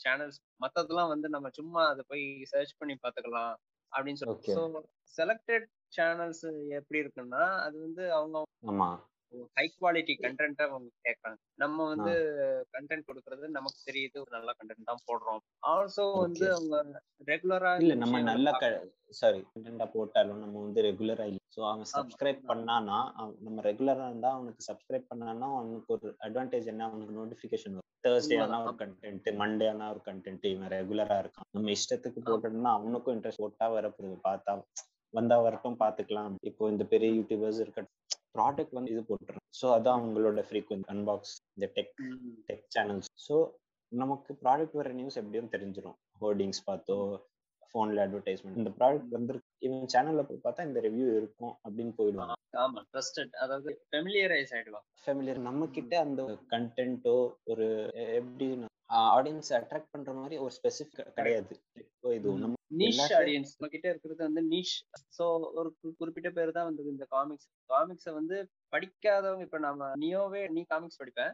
சேனல்ஸ் 0.00 0.38
மத்ததெல்லாம் 0.60 1.12
வந்து 1.14 1.28
நம்ம 1.28 1.48
சும்மா 1.50 1.82
அதை 1.86 2.02
போய் 2.08 2.24
சர்ச் 2.44 2.78
பண்ணி 2.78 2.94
பாத்துக்கலாம் 2.96 3.52
அப்படின்னு 3.92 4.20
சொல்லி. 4.20 4.82
செலக்டட் 5.14 5.66
சேனல்ஸ் 5.92 6.44
எப்படி 6.78 6.98
இருக்குன்னா 7.02 7.44
அது 7.64 7.76
வந்து 7.80 8.02
அவங்க 8.12 8.38
ஹை 9.56 9.64
குவாலிட்டி 9.72 10.14
கண்டென்ட்டை 10.22 10.64
அவங்க 10.68 10.88
கேட்கறாங்க. 11.06 11.38
நம்ம 11.62 11.84
வந்து 11.92 12.12
கண்டென்ட் 12.74 13.06
கொடுக்கறது 13.08 13.48
நமக்கு 13.56 13.78
தெரியுது 13.88 14.16
ஒரு 14.22 14.30
நல்ல 14.36 14.50
கண்டென்ட் 14.58 14.88
தான் 14.90 15.04
போடுறோம். 15.08 15.40
ஆல்சோ 15.72 16.04
வந்து. 16.16 16.46
அவங்க 16.56 16.76
ரெகுலரா 17.30 17.72
இல்ல 17.82 17.96
நம்ம 18.02 18.20
நல்ல 18.30 18.50
சாரி 19.20 19.40
கண்டென்ட்டா 19.52 19.86
போட்டாலும் 19.94 20.42
நம்ம 20.42 20.56
வந்து 20.64 20.80
ரெகுலரா 20.88 21.24
இல்ல. 21.30 21.40
சோ 21.54 21.60
அவன். 21.70 21.88
சப்ஸ்கிரைப் 21.94 22.42
பண்ணானா 22.50 22.98
நம்ம 23.46 23.62
ரெகுலரா 23.68 24.06
இருந்தா 24.10 24.30
அவனுக்கு 24.36 24.62
சப்ஸ்கிரைப் 24.68 25.08
பண்ணானா 25.12 25.48
அவனுக்கு 25.58 25.92
ஒரு 25.96 26.08
அட்வான்டேஜ் 26.26 26.70
என்ன? 26.72 26.88
அவனுக்கு 26.90 27.16
நோட்டிபிகேஷன் 27.18 27.76
வரும். 27.76 27.88
தேர்ஸ்டே 28.06 28.36
ஆனா. 28.42 28.58
ஒரு 28.66 28.76
கண்டென்ட் 28.82 29.26
மண்டே 29.40 29.66
ஆனா 29.72 29.86
ஒரு 29.94 30.02
கண்டென்ட் 30.06 30.46
இவன் 30.52 30.72
ரெகுலரா 30.76 31.16
இருக்கான். 31.22 31.48
நம்ம 31.56 31.72
இஷ்டத்துக்கு 31.78 32.22
போட்டோம்னா 32.28 32.72
அவனுக்கும் 32.78 33.16
இன்ட்ரெஸ்ட் 33.16 33.44
போட்டா 33.44 33.68
வரப்போகுது. 33.76 34.18
பார்த்தா 34.28 34.54
வந்தா 35.14 35.36
வரட்டும் 35.44 35.80
பாத்துக்கலாம் 35.80 36.34
இப்போ 36.48 36.64
இந்த 36.72 36.84
பெரிய 36.92 37.10
யூடியூபர்ஸ் 37.16 37.62
இருக்கட்டும் 37.64 37.96
ப்ராடக்ட் 38.34 38.76
வந்து 38.78 38.92
இது 38.94 39.02
போட்டுறோம் 39.08 39.46
ஸோ 39.60 39.66
அதான் 39.76 39.98
அவங்களோட 39.98 40.42
ஃப்ரீக்வன்ட் 40.48 40.88
அன்பாக்ஸ் 40.88 41.34
இந்த 41.56 41.68
டெக் 41.76 41.94
டெக் 42.50 42.66
சேனல்ஸ் 42.76 43.10
ஸோ 43.26 43.36
நமக்கு 43.92 44.32
ப்ராடக்ட் 44.42 44.78
வர 44.80 44.90
நியூஸ் 44.92 45.18
எப்படியும் 45.20 45.52
தெரிஞ்சிடும் 45.54 45.98
ஹோர்டிங்ஸ் 46.20 46.62
பார்த்தோ 46.68 46.96
ஃபோன்ல 47.70 48.04
அட்வர்டைஸ்மெண்ட் 48.04 48.60
இந்த 48.60 48.70
ப்ராடக்ட் 48.78 49.12
வந்து 49.16 49.34
இவன் 49.66 49.90
சேனல்ல 49.94 50.22
போய் 50.28 50.44
பார்த்தா 50.44 50.66
இந்த 50.68 50.80
ரிவ்யூ 50.86 51.08
இருக்கும் 51.18 51.54
அப்படின்னு 51.64 51.92
போயிடுவாங்க. 51.98 52.34
ஆமா 52.58 52.80
ட்ரஸ்டட் 52.92 53.34
அதாவது 53.42 53.70
ஃபெமிலியரைஸ் 53.90 54.52
ஆயிடுவாங்க. 54.56 54.86
ஃபெமிலியர் 55.04 55.40
நம்ம 55.40 55.68
கிட்ட 55.76 55.92
அந்த 55.98 56.22
கண்டென்ட்டோ 56.54 57.16
ஒரு 57.52 57.66
எப்படி 58.20 58.46
ஆடியன்ஸ் 59.10 59.50
அட்ராக்ட் 59.58 59.92
பண்ற 59.92 60.12
மாதிரி 60.14 60.38
ஒரு 60.44 60.52
ஸ்பெசிஃபிக் 60.58 61.14
கிடையாது. 61.18 61.54
இது 62.18 62.30
நம்ம 62.44 62.56
நீஷ் 62.70 63.00
ஆடியன்ஸ் 63.16 63.52
நம்ம 63.52 63.68
கிட்ட 63.68 63.86
இருக்கிறது 63.90 64.22
வந்து 64.26 64.42
நீஷ் 64.50 64.74
சோ 65.16 65.24
ஒரு 65.60 65.68
குறிப்பிட்ட 66.00 66.30
பேர் 66.30 66.56
தான் 66.56 66.68
வந்து 66.68 66.90
இந்த 66.92 67.06
காமிக்ஸ் 67.12 67.48
காமிக்ஸை 67.70 68.12
வந்து 68.14 68.36
படிக்காதவங்க 68.72 69.46
இப்ப 69.48 69.60
நம்ம 69.66 69.92
நியோவே 70.02 70.42
நீ 70.54 70.62
காமிக்ஸ் 70.70 71.00
படிப்பேன் 71.02 71.32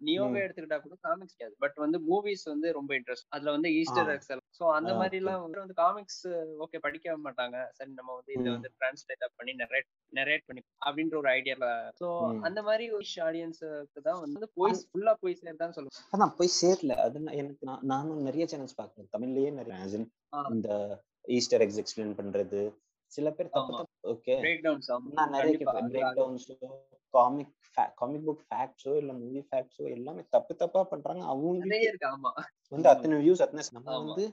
நியோவே. 0.00 0.38
எடுத்துக்கிட்டா 0.44 0.78
கூட 0.80 0.96
காமிக்ஸ் 1.02 1.34
கிடையாது 1.34 1.54
பட் 1.62 1.76
வந்து 1.82 1.98
மூவிஸ் 2.08 2.42
வந்து 2.50 2.68
ரொம்ப 2.72 2.90
இன்ட்ரெஸ்ட் 2.98 3.26
அதுல 3.30 3.52
வந்து 3.52 3.68
ஈஸ்டர் 3.76 4.08
ஆ. 4.08 4.14
எக்ஸ் 4.14 4.30
சோ 4.58 4.64
அந்த 4.70 4.90
மாதிரி. 4.94 5.16
எல்லாம் 5.20 5.42
வந்து 5.56 5.76
காமிக்ஸ் 5.78 6.20
ஓகே 6.64 6.78
படிக்க 6.78 7.14
மாட்டாங்க 7.24 7.56
சரி 7.78 7.92
நம்ம 7.92 8.14
வந்து 8.14 8.32
இதை. 8.34 8.48
வந்து 8.48 8.70
டிரான்ஸ்லேட் 8.76 9.24
பண்ணி 9.38 9.52
நெரேட் 9.54 9.88
நெரேட் 10.12 10.44
பண்ணி 10.46 10.62
அப்படின்ற 10.86 11.16
ஒரு 11.16 11.30
ஐடியால 11.32 11.68
சோ. 12.00 12.08
அந்த 12.42 12.62
மாதிரி 12.62 12.86
ஒரு 12.90 13.06
ஆடியன்ஸுக்கு 13.26 14.02
தான் 14.02 14.20
வந்து 14.24 14.48
போய் 14.58 14.74
ஃபுல்லா 14.82 15.14
போய் 15.22 15.38
சேர்தான் 15.40 15.74
சொல்லுவேன் 15.76 16.10
அதான் 16.14 16.34
போய் 16.36 16.56
சேரல 16.58 16.96
அது 17.04 17.18
எனக்கு 17.34 17.64
நான் 17.70 17.86
நானும் 17.92 18.22
நிறைய 18.22 18.46
சேனல்ஸ் 18.46 18.78
பார்க்குறேன் 18.78 19.10
தமிழ்லயே 19.14 19.52
நிறைய. 19.52 19.78
இந்த 20.54 20.70
ஈஸ்டர் 21.28 21.62
எக்ஸ் 21.64 21.80
எக்ஸ்பிளைன் 21.82 22.16
பண்றது. 22.18 22.60
சில 23.12 23.30
பேர் 23.30 23.50
ஓகே. 24.12 24.34
பிரேக் 24.44 24.62
டவுன்ஸ் 24.64 24.88
நான் 25.18 25.34
நிறைய 25.36 25.54
பிரேக் 25.88 26.16
டவுன்ஸோ 26.18 26.54
காமிக் 27.14 27.52
காமிக் 27.98 28.24
புக் 28.26 28.44
ஃபேக்ட்ஸோ 28.48 28.92
இல்ல 29.00 29.12
மூவி 29.18 29.42
ஃபேக்ட்ஸோ 29.48 29.84
எல்லாமே 29.96 30.22
தப்பு 30.30 30.52
தப்பா 30.54 30.80
பண்றாங்க. 30.84 31.22
அவங்க 31.32 31.64
நிறைய 31.64 31.90
இருக்கு 31.90 32.08
ஆமா. 32.08 32.30
வந்து 32.72 32.88
அத்தனை 32.88 33.18
வியூஸ் 33.22 33.44
அத்தனை 33.46 33.64
நம்ம. 33.70 33.94
வந்து 34.00 34.24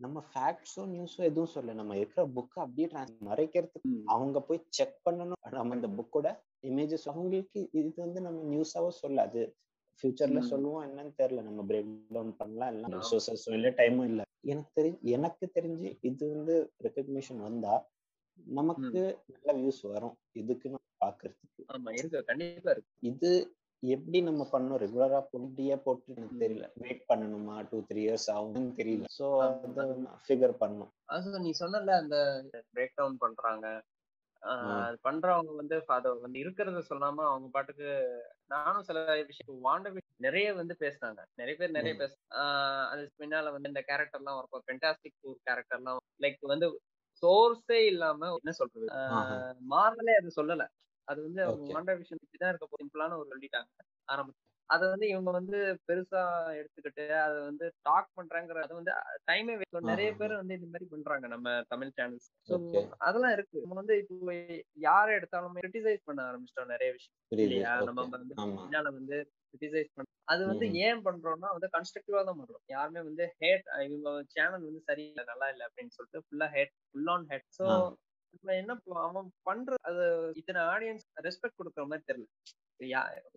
நம்ம 0.00 0.22
ஃபேக்ட்ஸோ 0.30 0.84
நியூஸோ 0.92 1.20
எதுவும் 1.22 1.52
சொல்ல 1.52 1.74
நம்ம 1.74 1.96
இருக்கிற 1.96 2.22
புக்கை 2.36 2.58
அப்படியே 2.62 2.86
மறைக்கிறதுக்கு 3.28 3.92
அவங்க 4.06 4.38
போய் 4.40 4.66
செக் 4.78 4.96
பண்ணணும். 5.06 5.40
நம்ம 5.58 5.74
இந்த 5.74 5.90
புக்கோட 5.98 6.28
இமேஜஸ் 6.64 7.08
அவங்களுக்கு 7.12 7.60
இது 7.80 7.88
வந்து 7.98 8.20
நம்ம 8.20 8.42
நியூஸாவோ 8.52 8.90
சொல்ல 9.02 9.22
அது 9.22 9.42
ஃபியூச்சர்ல. 10.02 10.40
சொல்லுவோம் 10.40 10.84
என்னன்னு 10.86 11.12
தெரியல. 11.18 11.42
நம்ம 11.42 11.62
பிரேக் 11.62 11.90
டவுன் 12.10 12.36
பண்ணலாம். 12.36 12.74
எல்லாம் 12.74 12.92
ஆமா. 12.92 13.04
ரிசோர்சஸும் 13.04 13.54
இல்ல 13.54 13.70
டைமும் 13.70 14.04
இல்ல. 14.04 14.22
எனக்கு 14.40 14.82
தெரிஞ்சு 14.82 15.00
எனக்கு 15.00 15.50
தெரிஞ்சு 15.54 15.98
இது 16.00 16.28
வந்து 16.28 16.72
ரெக்கக்னிஷன் 16.82 17.38
வந்தா 17.38 17.74
நமக்கு 18.46 19.00
நல்ல 19.44 19.50
வியூஸ் 19.60 19.92
வரும். 19.92 20.16
இதுக்கு 20.32 20.70
நம்ம 20.70 20.88
பாக்குறதுக்கு. 21.04 21.62
ஆமா 21.72 21.98
இருக்கு. 21.98 22.24
கண்டிப்பா 22.24 22.70
இருக்கு. 22.70 22.90
இது 23.00 23.30
எப்படி 23.82 24.22
நம்ம 24.22 24.48
பண்ணோம்? 24.52 24.80
ரெகுலரா 24.80 25.20
பொண்டியா 25.32 25.76
போட்டு 25.76 26.14
எனக்கு. 26.16 26.38
தெரியல. 26.38 26.70
வெயிட் 26.74 27.04
பண்ணணுமா? 27.08 27.66
டூ 27.70 27.78
த்ரீ 27.80 27.96
இயர்ஸ் 27.96 28.30
ஆகும்னு 28.34 28.70
தெரியல. 28.80 29.04
சோ. 29.18 29.26
அதை 29.40 29.84
ஃபிகர் 30.28 30.56
பண்ணும். 30.56 30.92
நீ 31.40 31.50
சொன்னல 31.60 31.90
அந்த 31.90 32.44
பிரேக் 32.74 32.94
டவுன் 32.94 33.16
பண்றாங்க. 33.16 33.66
அது 34.84 34.96
பண்றவங்க 35.04 35.52
வந்து 35.56 35.76
அத 35.88 36.08
வந்து 36.18 36.38
இருக்கிறத 36.40 36.80
சொல்லாம 36.88 37.24
அவங்க 37.28 37.48
பாட்டுக்கு 37.50 37.88
நானும் 38.48 38.82
சில 38.82 38.98
விஷயம் 39.24 39.62
வாண்ட 39.64 39.92
நிறைய 40.20 40.48
வந்து 40.54 40.74
பேசினாங்க. 40.80 41.20
நிறைய 41.36 41.54
பேர் 41.58 41.76
நிறைய. 41.78 41.94
பேச 41.96 42.12
ஆஹ் 42.40 42.86
அது 42.92 43.04
பின்னால 43.18 43.52
வந்து 43.52 43.70
இந்த 43.72 43.82
கேரக்டர்லாம் 43.88 44.38
இருக்கும். 44.40 44.66
பென்டாஸ்டிக் 44.68 45.18
டூர் 45.22 45.40
கேரக்டர்லாம் 45.48 46.00
லைக் 46.20 46.40
வந்து 46.54 46.68
சோர்ஸே 47.22 47.80
இல்லாம 47.86 48.20
என்ன 48.38 48.52
சொல்றது. 48.60 48.88
மாறலே 49.72 50.14
அது 50.20 50.30
சொல்லல. 50.38 50.64
அது 51.08 51.20
வந்து 51.22 51.42
அவங்க. 51.44 51.64
வாண்ட 51.72 51.92
விஷயம் 51.98 52.22
தான் 52.36 52.52
இருக்க 52.52 52.68
சிம்பிளான 52.76 53.18
ஒரு 53.20 53.30
சொல்லிட்டாங்க. 53.32 53.70
ஆரம்பத்துல. 54.08 54.42
அத 54.70 54.82
வந்து 54.92 55.06
இவங்க 55.12 55.30
வந்து 55.36 55.58
பெருசா 55.88 56.20
எடுத்துக்கிட்டு 56.58 57.04
அத 57.24 57.34
வந்து 57.48 57.66
டாக் 57.88 58.08
பண்றாங்கிற 58.18 58.62
அது 58.64 58.74
வந்து 58.78 58.92
டைமே 59.28 59.54
நிறைய. 59.88 60.08
பேர் 60.20 60.34
வந்து 60.40 60.56
இந்த 60.58 60.68
மாதிரி 60.72 60.86
பண்றாங்க 60.92 61.26
நம்ம 61.34 61.56
தமிழ் 61.72 61.94
சேனல்ஸ். 61.98 62.28
அதெல்லாம் 63.06 63.34
இருக்கு. 63.36 63.58
நம்ம 63.64 63.78
வந்து 63.80 63.96
இப்போ 64.02 64.34
யாரை 64.86 65.12
எடுத்தாலுமே 65.18 65.62
கிரிட்டிசைஸ் 65.64 66.06
பண்ண 66.08 66.22
ஆரம்பிச்சிட்டோம் 66.28 66.72
நிறைய 66.74 66.90
விஷயம். 66.96 67.16
இல்லையா? 67.38 67.74
நம்ம. 67.90 68.06
வந்து 68.16 68.36
பின்னால 68.58 68.92
வந்து 68.98 69.18
கிரிட்டிசைஸ் 69.50 69.92
பண்ண 69.96 70.08
அது 70.32 70.42
வந்து. 70.50 70.66
ஏன் 70.86 71.04
பண்றோம்னா 71.06 71.50
வந்து 71.56 71.70
கன்ஸ்ட்ரக்டிவா 71.76 72.22
தான் 72.28 72.40
பண்றோம். 72.40 72.64
யாருமே 72.74 73.02
வந்து 73.08 73.26
ஹேட் 73.42 73.68
இவங்க 73.86 74.08
சேனல் 74.34 74.66
வந்து 74.68 74.82
சரியில்லை 74.88 75.24
நல்லா 75.32 75.48
இல்லை 75.52 75.66
அப்படின்னு 75.68 75.94
சொல்லிட்டு 75.98 76.24
ஃபுல்லா 76.26 76.48
hate 76.56 76.74
full 76.86 77.12
on 77.14 77.28
hate 77.32 77.48
so 77.58 77.66
என்ன 78.54 78.74
அவன் 79.02 79.28
பண்ற 79.48 79.74
அது 79.88 80.04
இத்தனை 80.40 80.60
ஆடியன்ஸ் 80.72 81.04
ரெஸ்பெக்ட் 81.26 81.58
கொடுக்குற 81.58 81.84
மாதிரி 81.90 82.08
தெரியல. 82.10 82.28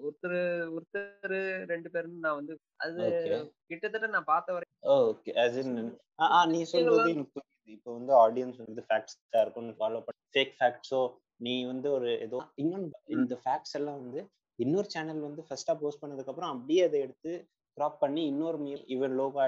ஒருத்தர் 0.04 0.38
ஒருத்தர் 0.76 1.34
ரெண்டு 1.70 1.90
பேருன்னு 1.94 2.24
நான் 2.26 2.40
வந்து 2.40 2.54
அது. 2.78 3.04
கிட்டத்தட்ட 3.68 4.08
நான் 4.08 4.32
பார்த்த 4.32 4.54
வரை 4.54 4.66
ஓகே. 5.04 5.32
As 5.44 5.56
in 5.62 5.70
நீ 6.54 6.60
சொல்றது 6.72 7.12
எனக்கு 7.12 7.42
இப்போ 7.76 7.90
வந்து 7.94 8.14
ஆடியன்ஸ் 8.24 8.60
வந்து 8.64 8.82
ஃபேக்ட்ஸா 8.88 9.40
இருக்கும் 9.42 9.70
ஃபாலோ 9.80 10.00
பண்ண. 10.06 10.20
ஃபேக் 10.34 10.54
ஃபேக்ட்ஸோ 10.60 11.02
நீ 11.46 11.54
வந்து 11.66 11.88
ஒரு 11.92 12.10
ஏதோ 12.26 12.38
இன்னொன்று 12.56 13.16
இந்த 13.16 13.36
ஃபேக்ட்ஸ் 13.44 13.76
எல்லாம் 13.80 14.00
வந்து 14.04 14.22
இன்னொரு 14.60 14.90
சேனல் 14.90 15.22
வந்து 15.26 15.42
ஃபர்ஸ்டா 15.48 15.74
போஸ்ட் 15.82 16.02
பண்ணதுக்கு 16.04 16.32
அப்புறம் 16.34 16.54
அப்படியே 16.54 16.84
அதை 16.88 17.00
எடுத்து 17.02 17.32
கிராப் 17.78 18.00
பண்ணி 18.00 18.22
இன்னொரு 18.26 18.58
மீம் 18.58 18.86
இவன் 18.96 19.16
லோகா 19.20 19.44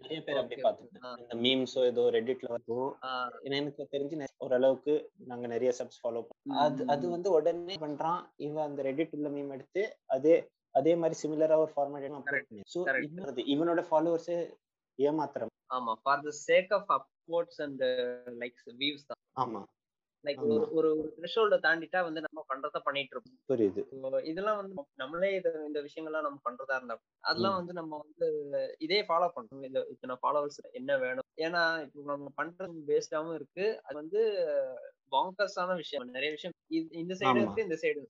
நிறைய 0.00 0.18
பேர் 0.22 0.38
அப்படி 0.38 0.56
பார்த்துருக்கேன். 0.62 1.16
இந்த 1.22 1.34
மீம்ஸோ 1.42 1.82
ஏதோ 1.84 2.02
ரெடிட்ல 2.10 2.48
வரோ 2.48 2.78
ஆஹ் 3.08 3.34
எனக்கு 3.48 3.82
தெரிஞ்சு 3.92 4.28
ஓரளவுக்கு 4.38 4.94
நாங்க 5.24 5.46
நிறைய 5.46 5.72
சப்ஸ் 5.78 6.00
ஃபாலோ 6.02 6.22
பண்ணோம் 6.22 6.60
அது 6.60 6.84
அது 6.86 7.08
வந்து 7.10 7.30
உடனே 7.30 7.76
பண்றான். 7.80 8.22
இவன் 8.36 8.64
அந்த 8.64 8.82
ரெடிட் 8.82 9.14
உள்ள 9.14 9.28
மீம் 9.28 9.52
எடுத்து 9.52 9.82
அதே 10.08 10.34
அதே 10.74 10.94
மாதிரி 10.96 11.18
சிமிலரா 11.22 11.56
ஒரு 11.56 11.72
ஃபார்மேட் 11.76 12.08
அப்லோட் 12.10 12.48
பண்ணி. 12.48 12.62
இன்னொரு 13.08 13.44
இவனோட 13.46 13.82
ஃபாலோவர்ஸே 13.90 14.38
ஏமாத்துறான் 14.98 15.54
ஆமா 15.70 15.92
for 16.02 16.22
the 16.22 16.32
sake 16.46 16.72
of 16.72 16.90
upvotes 16.90 17.60
and 17.62 17.82
likes 18.38 18.66
views 18.78 19.06
தான். 19.06 19.20
ஆமா. 19.36 19.60
லைக். 20.24 20.40
ஒரு 20.46 20.64
ஒரு 20.78 20.88
த்ரெஷோல்ட 21.16 21.56
தாண்டிட்டா 21.64 22.00
வந்து 22.06 22.20
நம்ம 22.26 22.44
பண்றத 22.50 22.80
பண்ணிட்டு 22.86 23.14
இருப்போம் 23.14 23.38
புரியுது 23.50 23.82
இதெல்லாம் 24.30 24.58
வந்து 24.60 24.74
நம்மளே 25.02 25.30
இந்த 25.68 25.80
விஷயங்கள்லாம் 25.86 26.26
நம்ம 26.26 26.40
பண்றதா 26.48 26.76
இருந்தா 26.78 26.96
அதெல்லாம். 27.24 27.56
வந்து 27.60 27.74
நம்ம 27.80 28.00
வந்து 28.02 28.28
இதே 28.86 29.00
ஃபாலோ 29.08 29.28
பண்றோம் 29.36 29.66
இந்த 29.68 29.82
இத்தனை 29.94 30.16
ஃபாலோவர்ஸ் 30.22 30.60
என்ன 30.80 30.98
வேணும்? 31.04 31.28
ஏன்னா 31.46 31.62
இப்போ 31.84 32.06
நம்ம 32.12 32.32
பண்றது 32.40 32.80
பேஸ்டாவும் 32.90 33.36
இருக்கு. 33.38 33.66
அது 33.86 33.96
வந்து 34.02 34.22
பாங்கர்ஸான 35.12 35.76
விஷயம். 35.82 36.08
நிறைய 36.18 36.32
விஷயம் 36.36 36.56
இந்த 37.02 37.14
சைடு. 37.20 37.38
இருக்கு 37.42 37.66
இந்த 37.68 37.78
சைடு 37.84 38.02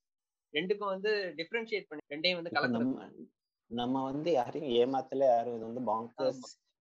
ரெண்டுக்கும் 0.55 0.93
வந்து 0.95 1.11
டிஃபரன்ஷியேட் 1.38 1.88
பண்ணி 1.90 2.02
ரெண்டையும் 2.14 2.38
வந்து 2.38 2.55
கலந்து 2.57 3.29
நம்ம 3.71 3.97
வந்து 4.07 4.31
யாரையும் 4.33 4.73
ஏமாத்தல 4.79 5.26
யாரும் 5.33 5.57
இது 5.57 5.69
வந்து 5.69 5.83
பாங்கர்ஸ் 5.90 6.40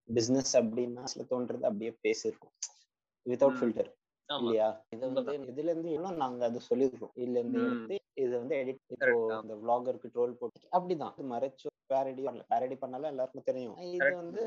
பிசினஸ் 0.10 0.54
அப்படின்னா 0.60 1.04
தோன்றது 1.32 1.68
அப்படியே 1.70 1.92
பேசிருக்கோம் 2.06 2.56
வித்தவுட். 3.26 3.58
ஃபில்டர் 3.60 3.90
இல்லையா? 4.30 4.68
இது 4.94 5.02
வந்து 5.10 5.22
இதுல 5.52 5.72
இருந்து 5.72 5.92
இன்னும் 5.92 6.22
நாங்க 6.24 6.42
அது 6.46 6.60
சொல்லிருக்கோம். 6.70 7.14
இதுல 7.18 7.40
இருந்து. 7.42 7.62
எடுத்து 7.66 7.96
இது 8.18 8.32
வந்து 8.40 8.56
எடிட் 8.62 8.82
இப்போ 8.96 9.10
அந்த 9.38 9.54
vlogger-க்கு 9.62 10.10
ட்ரோல் 10.16 10.38
போட்டு 10.40 10.68
அப்படிதான். 10.78 11.14
மறைச்சு 11.32 11.68
பேரடி 11.92 12.22
பண்ணல. 12.26 12.44
பேரடி 12.52 12.76
பண்ணாலும் 12.80 13.12
எல்லாருக்கும் 13.12 13.48
தெரியும். 13.50 13.78
இது. 13.90 14.10
வந்து 14.16 14.42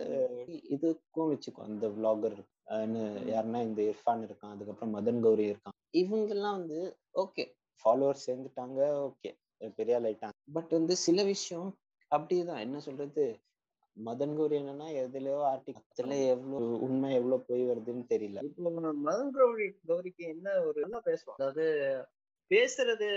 இதுக்கும் 0.77 1.31
வச்சுக்கோ 1.33 1.63
அந்த 1.69 1.87
vlogger 1.97 2.35
யாருன்னா 3.33 3.61
இந்த 3.69 3.81
இர்ஃபான் 3.91 4.25
இருக்கான் 4.27 4.55
அதுக்கப்புறம் 4.55 4.95
மதன் 4.97 5.23
கௌரி 5.25 5.47
இருக்கான். 5.53 5.77
இவங்க 6.03 6.31
எல்லாம் 6.37 6.59
வந்து 6.59 6.79
ஓகே 7.25 7.45
ஃபாலோவர்ஸ் 7.85 8.27
சேர்ந்துட்டாங்க 8.29 8.81
ஓகே 9.07 9.31
பெரிய 9.79 9.97
ஆள் 9.97 10.07
ஆயிட்டாங்க. 10.09 10.37
பட் 10.55 10.71
வந்து 10.71 10.95
சில 11.07 11.23
விஷயம் 11.31 11.71
அப்படிதான் 12.13 12.63
என்ன 12.67 12.79
சொல்றது? 12.81 13.25
மதன் 13.97 14.37
கௌரி 14.37 14.57
என்னன்னா 14.59 14.87
எதுலயோ 15.03 15.39
ஆர்டிகல்ல 15.53 16.15
எவ்வளவு 16.27 16.81
உண்மை 16.81 17.15
எவ்வளவு 17.15 17.45
போய் 17.45 17.63
வருதுன்னு 17.67 18.05
தெரியல. 18.09 18.43
இப்போ 18.43 18.71
மதன் 19.07 19.31
கௌரி 19.31 19.67
கௌரிக்கு 19.89 20.25
என்ன 20.35 20.65
ஒரு 20.65 20.81
நல்லா 20.81 21.03
பேசுவோம் 21.05 21.37
அதாவது 21.37 21.65
பேசுறது 22.51 23.09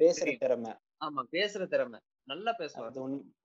பேசுற. 0.00 0.38
திறமை. 0.38 0.72
ஆமா 1.04 1.22
பேசுற 1.32 1.66
திறமை. 1.66 1.98
நல்லா 2.28 2.52
பேசுவார். 2.58 2.96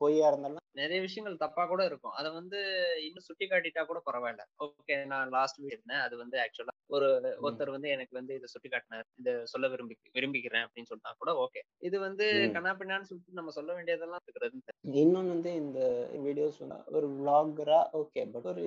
பொய்யா 0.01 0.27
இருந்தாலும் 0.31 0.59
நிறைய 0.79 0.99
விஷயங்கள் 1.01 1.41
தப்பா 1.43 1.63
கூட 1.65 1.81
இருக்கும். 1.89 2.15
அதை 2.19 2.29
வந்து 2.37 2.59
இன்னும் 3.05 3.25
சுட்டி 3.27 3.45
காட்டிட்டா 3.45 3.81
கூட 3.85 3.99
பரவாயில்ல. 4.07 4.43
ஓகே 4.65 4.95
நான் 5.11 5.33
லாஸ்ட் 5.35 5.59
வீக் 5.59 5.75
இருந்தேன் 5.75 6.03
அது 6.05 6.15
வந்து 6.17 6.37
ஆக்சுவலா 6.43 6.73
ஒரு 6.89 7.07
ஒருத்தர் 7.43 7.73
வந்து 7.75 7.89
எனக்கு 7.89 8.13
வந்து 8.19 8.33
இதை 8.39 8.47
சுட்டி 8.53 8.69
காட்டினார். 8.69 9.05
இதை 9.21 9.33
சொல்ல 9.45 9.67
விரும்பி 9.67 9.95
விரும்பிக்கிறேன் 10.17 10.65
அப்படின்னு 10.65 10.91
சொன்னா 10.91 11.11
கூட 11.21 11.33
ஓகே 11.43 11.61
இது 11.81 11.99
வந்து 11.99 12.25
ம். 12.39 12.53
கண்ணா 12.55 12.73
பின்னான்னு 12.79 13.09
சொல்லிட்டு 13.09 13.39
நம்ம 13.39 13.53
சொல்ல 13.59 13.71
வேண்டியதெல்லாம் 13.73 14.25
இருக்கிறது 14.25 14.59
இன்னொன்னு 15.01 15.33
வந்து 15.35 15.53
இந்த 15.55 15.79
வீடியோஸ் 16.25 16.59
ஒரு 16.97 17.07
vlogger-ஆ 17.19 17.79
ஓகே 18.01 18.23
பட் 18.33 18.49
ஒரு 18.51 18.65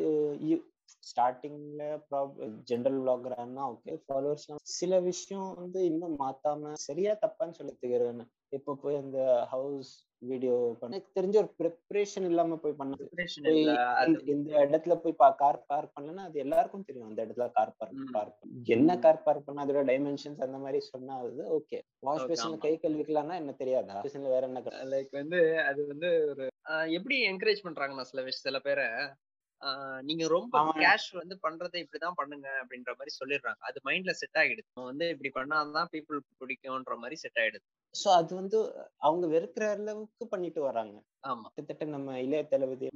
ஸ்டார்டிங்ல 1.07 1.85
ஜென்ரல் 2.71 2.99
vlogger-ஆனா 3.05 3.63
ஓகே 3.73 3.95
ஃபாலோவர்ஸ் 4.05 4.47
சில 4.79 5.01
விஷயம் 5.11 5.49
வந்து 5.55 5.81
இன்னும் 5.85 6.17
மாத்தாம 6.25 6.73
சரியா 6.85 7.15
தப்பான்னு 7.25 7.59
சொல்லித்துக்கிறேன் 7.59 8.25
இப்போ 8.53 8.73
போய் 8.83 9.01
அந்த 9.01 9.19
ஹவுஸ் 9.51 9.93
வீடியோ 10.23 10.53
பண்ண 10.81 10.93
எனக்கு 10.93 11.17
தெரிஞ்ச 11.17 11.37
ஒரு 11.37 11.51
ப்ரிப்பரேஷன் 11.59 12.27
இல்லாம 12.27 12.57
போய் 12.57 12.75
அது 13.97 14.15
இந்த- 14.27 14.61
இடத்துல 14.65 14.95
போய் 14.97 15.15
கார் 15.37 15.65
பார்க் 15.67 15.93
பண்ணலன்னா 15.95 16.25
அது 16.25 16.39
எல்லாருக்கும் 16.39 16.85
தெரியும் 16.85 17.09
அந்த 17.09 17.27
இடத்துல 17.27 17.47
கார் 17.51 17.75
பார்க். 17.77 18.01
பார்க் 18.13 18.39
என்ன 18.69 18.99
கார் 18.99 19.23
பார்க் 19.23 19.47
பண்ண 19.47 19.65
அதோட 19.65 19.83
டைமென்ஷன்ஸ் 19.87 20.43
அந்த 20.43 20.59
மாதிரி 20.59 20.81
சொன்னா 20.87 21.17
அது 21.21 21.45
ஓகே 21.59 21.81
வாஷ் 22.03 22.25
பேஷன்ல. 22.31 22.59
கை 22.59 22.75
கழுவிக்கலாம்னா 22.79 23.37
என்ன 23.37 23.53
தெரியாதா? 23.53 23.99
பேஷன்ல 24.05 24.29
வேற 24.29 24.47
என்ன 24.47 24.63
லைக் 24.91 25.13
வந்து 25.13 25.41
அது 25.65 25.87
வந்து 25.87 26.11
ஒரு 26.29 26.47
எப்படி 26.93 27.19
என்கரேஜ் 27.31 27.65
பண்றாங்கன்னா 27.65 28.07
சில 28.07 28.23
விஷயம் 28.23 28.47
சில 28.47 28.59
பேரை 28.61 28.89
நீங்க 30.01 30.25
ரொம்ப 30.29 30.57
கேஷ் 30.79 31.07
வந்து 31.13 31.35
பண்றதை 31.43 31.79
இப்படிதான் 31.83 32.17
பண்ணுங்க 32.17 32.49
அப்படின்ற 32.57 32.91
மாதிரி 32.91 33.13
சொல்லிடுறாங்க. 33.21 33.61
அது 33.61 33.79
மைண்ட்ல 33.85 34.13
செட் 34.13 34.39
ஆகிடுது 34.39 34.65
வந்து 34.83 35.07
இப்படி 35.09 35.31
பண்ணாதான் 35.35 35.89
பீப்புள் 35.93 36.19
பிடிக்கும்ன்ற 36.41 36.97
மாதிரி 36.97 37.17
செட் 37.17 37.41
ஆயிடுது. 37.41 37.65
சோ 37.97 38.09
அது 38.19 38.33
வந்து 38.35 38.59
அவங்க 39.01 39.27
வெறுக்கிற 39.33 39.65
அளவுக்கு 39.75 40.27
பண்ணிட்டு 40.33 40.61
வராங்க. 40.67 40.97
ஆமா. 41.25 41.49
கிட்டத்தட்ட 41.49 41.87
நம்ம 41.95 42.19
இளைய 42.23 42.43
தளபதி 42.49 42.89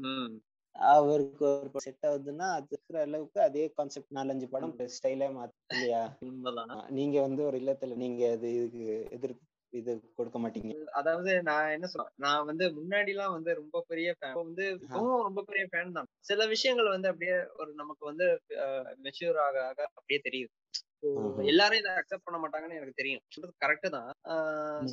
அவருக்கு 0.77 1.45
ஒரு 1.53 1.81
செட் 1.81 2.07
ஆகுதுன்னா 2.09 2.47
அது 2.57 2.69
இருக்கிற 2.71 2.99
அளவுக்கு 3.07 3.39
அதே 3.47 3.65
கான்செப்ட் 3.75 4.17
நாலஞ்சு 4.19 4.47
படம் 4.53 4.75
ஸ்டைலே 4.95 5.29
மாத்த 5.37 5.57
இல்லையா? 5.75 6.03
நீங்க 6.97 7.17
வந்து 7.27 7.43
ஒரு 7.49 7.57
இல்லத்துல 7.63 7.97
நீங்க 8.03 8.23
அது 8.33 8.49
இதுக்கு 8.59 8.85
எதிர்ப்பு 9.17 9.45
இது 9.73 9.91
கொடுக்க 10.19 10.39
மாட்டீங்க. 10.41 10.73
அதாவது 11.01 11.33
நான் 11.49 11.73
என்ன 11.75 11.87
சொல்றேன் 11.91 12.17
நான் 12.25 12.47
வந்து 12.47 12.65
முன்னாடி 12.77 13.13
எல்லாம் 13.15 13.35
வந்து 13.37 13.51
ரொம்ப 13.61 13.83
பெரிய 13.91 14.09
வந்து 14.43 14.65
ரொம்ப 15.27 15.41
பெரிய 15.49 15.65
ஃபேன் 15.71 15.97
தான். 15.97 16.09
சில 16.29 16.47
விஷயங்கள் 16.53 16.95
வந்து 16.95 17.11
அப்படியே 17.13 17.37
ஒரு 17.61 17.71
நமக்கு 17.75 18.05
வந்து 18.11 18.27
மெச்சூர் 19.05 19.39
ஆக 19.41 19.57
ஆக 19.67 19.81
அப்படியே 19.93 20.21
தெரியுது. 20.27 20.53
எல்லாரும் 21.45 21.81
இதை 21.81 21.91
அக்செப்ட் 21.93 22.27
பண்ண 22.27 22.39
மாட்டாங்கன்னு 22.41 22.79
எனக்கு 22.79 22.99
தெரியும் 22.99 23.23
சொல்றது 23.29 23.55
கரெக்ட் 23.65 23.89
தான். 23.91 24.11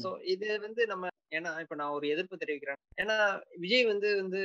சோ 0.02 0.10
இது 0.34 0.48
வந்து 0.60 0.82
நம்ம 0.88 1.06
ஏன்னா 1.32 1.52
இப்ப 1.64 1.76
நான் 1.76 1.96
ஒரு 1.98 2.06
எதிர்ப்பு 2.08 2.42
தெரிவிக்கிறேன் 2.44 2.80
ஏன்னா 2.98 3.18
விஜய் 3.58 3.86
வந்து 3.86 4.10
வந்து 4.16 4.42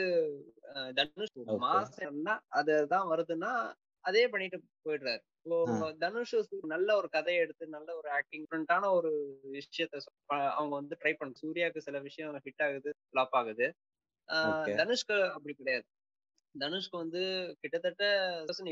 தனுஷ். 0.98 1.36
மாசம்னா 1.64 2.34
அதுதான் 2.58 3.06
வருதுன்னா 3.12 3.52
அதே 4.04 4.22
பண்ணிட்டு 4.28 4.58
போயிடுறாரு. 4.86 5.22
தனுஷ் 6.00 6.34
நல்ல 6.72 6.88
ஒரு 6.96 7.08
கதையை 7.08 7.38
எடுத்து 7.44 7.64
நல்ல 7.68 7.88
ஒரு 7.96 8.08
ஆக்டிங் 8.18 8.44
டிஃப்ரெண்டான 8.44 8.90
ஒரு 8.98 9.10
விஷயத்த 9.56 10.02
அவங்க 10.52 10.72
வந்து 10.80 10.98
ட்ரை 11.00 11.12
பண்ண 11.14 11.40
சூர்யாவுக்கு 11.42 11.86
சில 11.88 11.98
விஷயம் 12.08 12.38
ஹிட் 12.46 12.64
ஆகுது 12.66 12.90
ஃபிளாப் 13.04 13.36
ஆகுது. 13.40 13.66
தனுஷ்க்கு 14.80 15.16
அப்படி 15.36 15.54
கிடையாது 15.54 15.86
தனுஷ்க்கு 16.54 16.96
வந்து 16.96 17.22
கிட்டத்தட்ட 17.62 18.04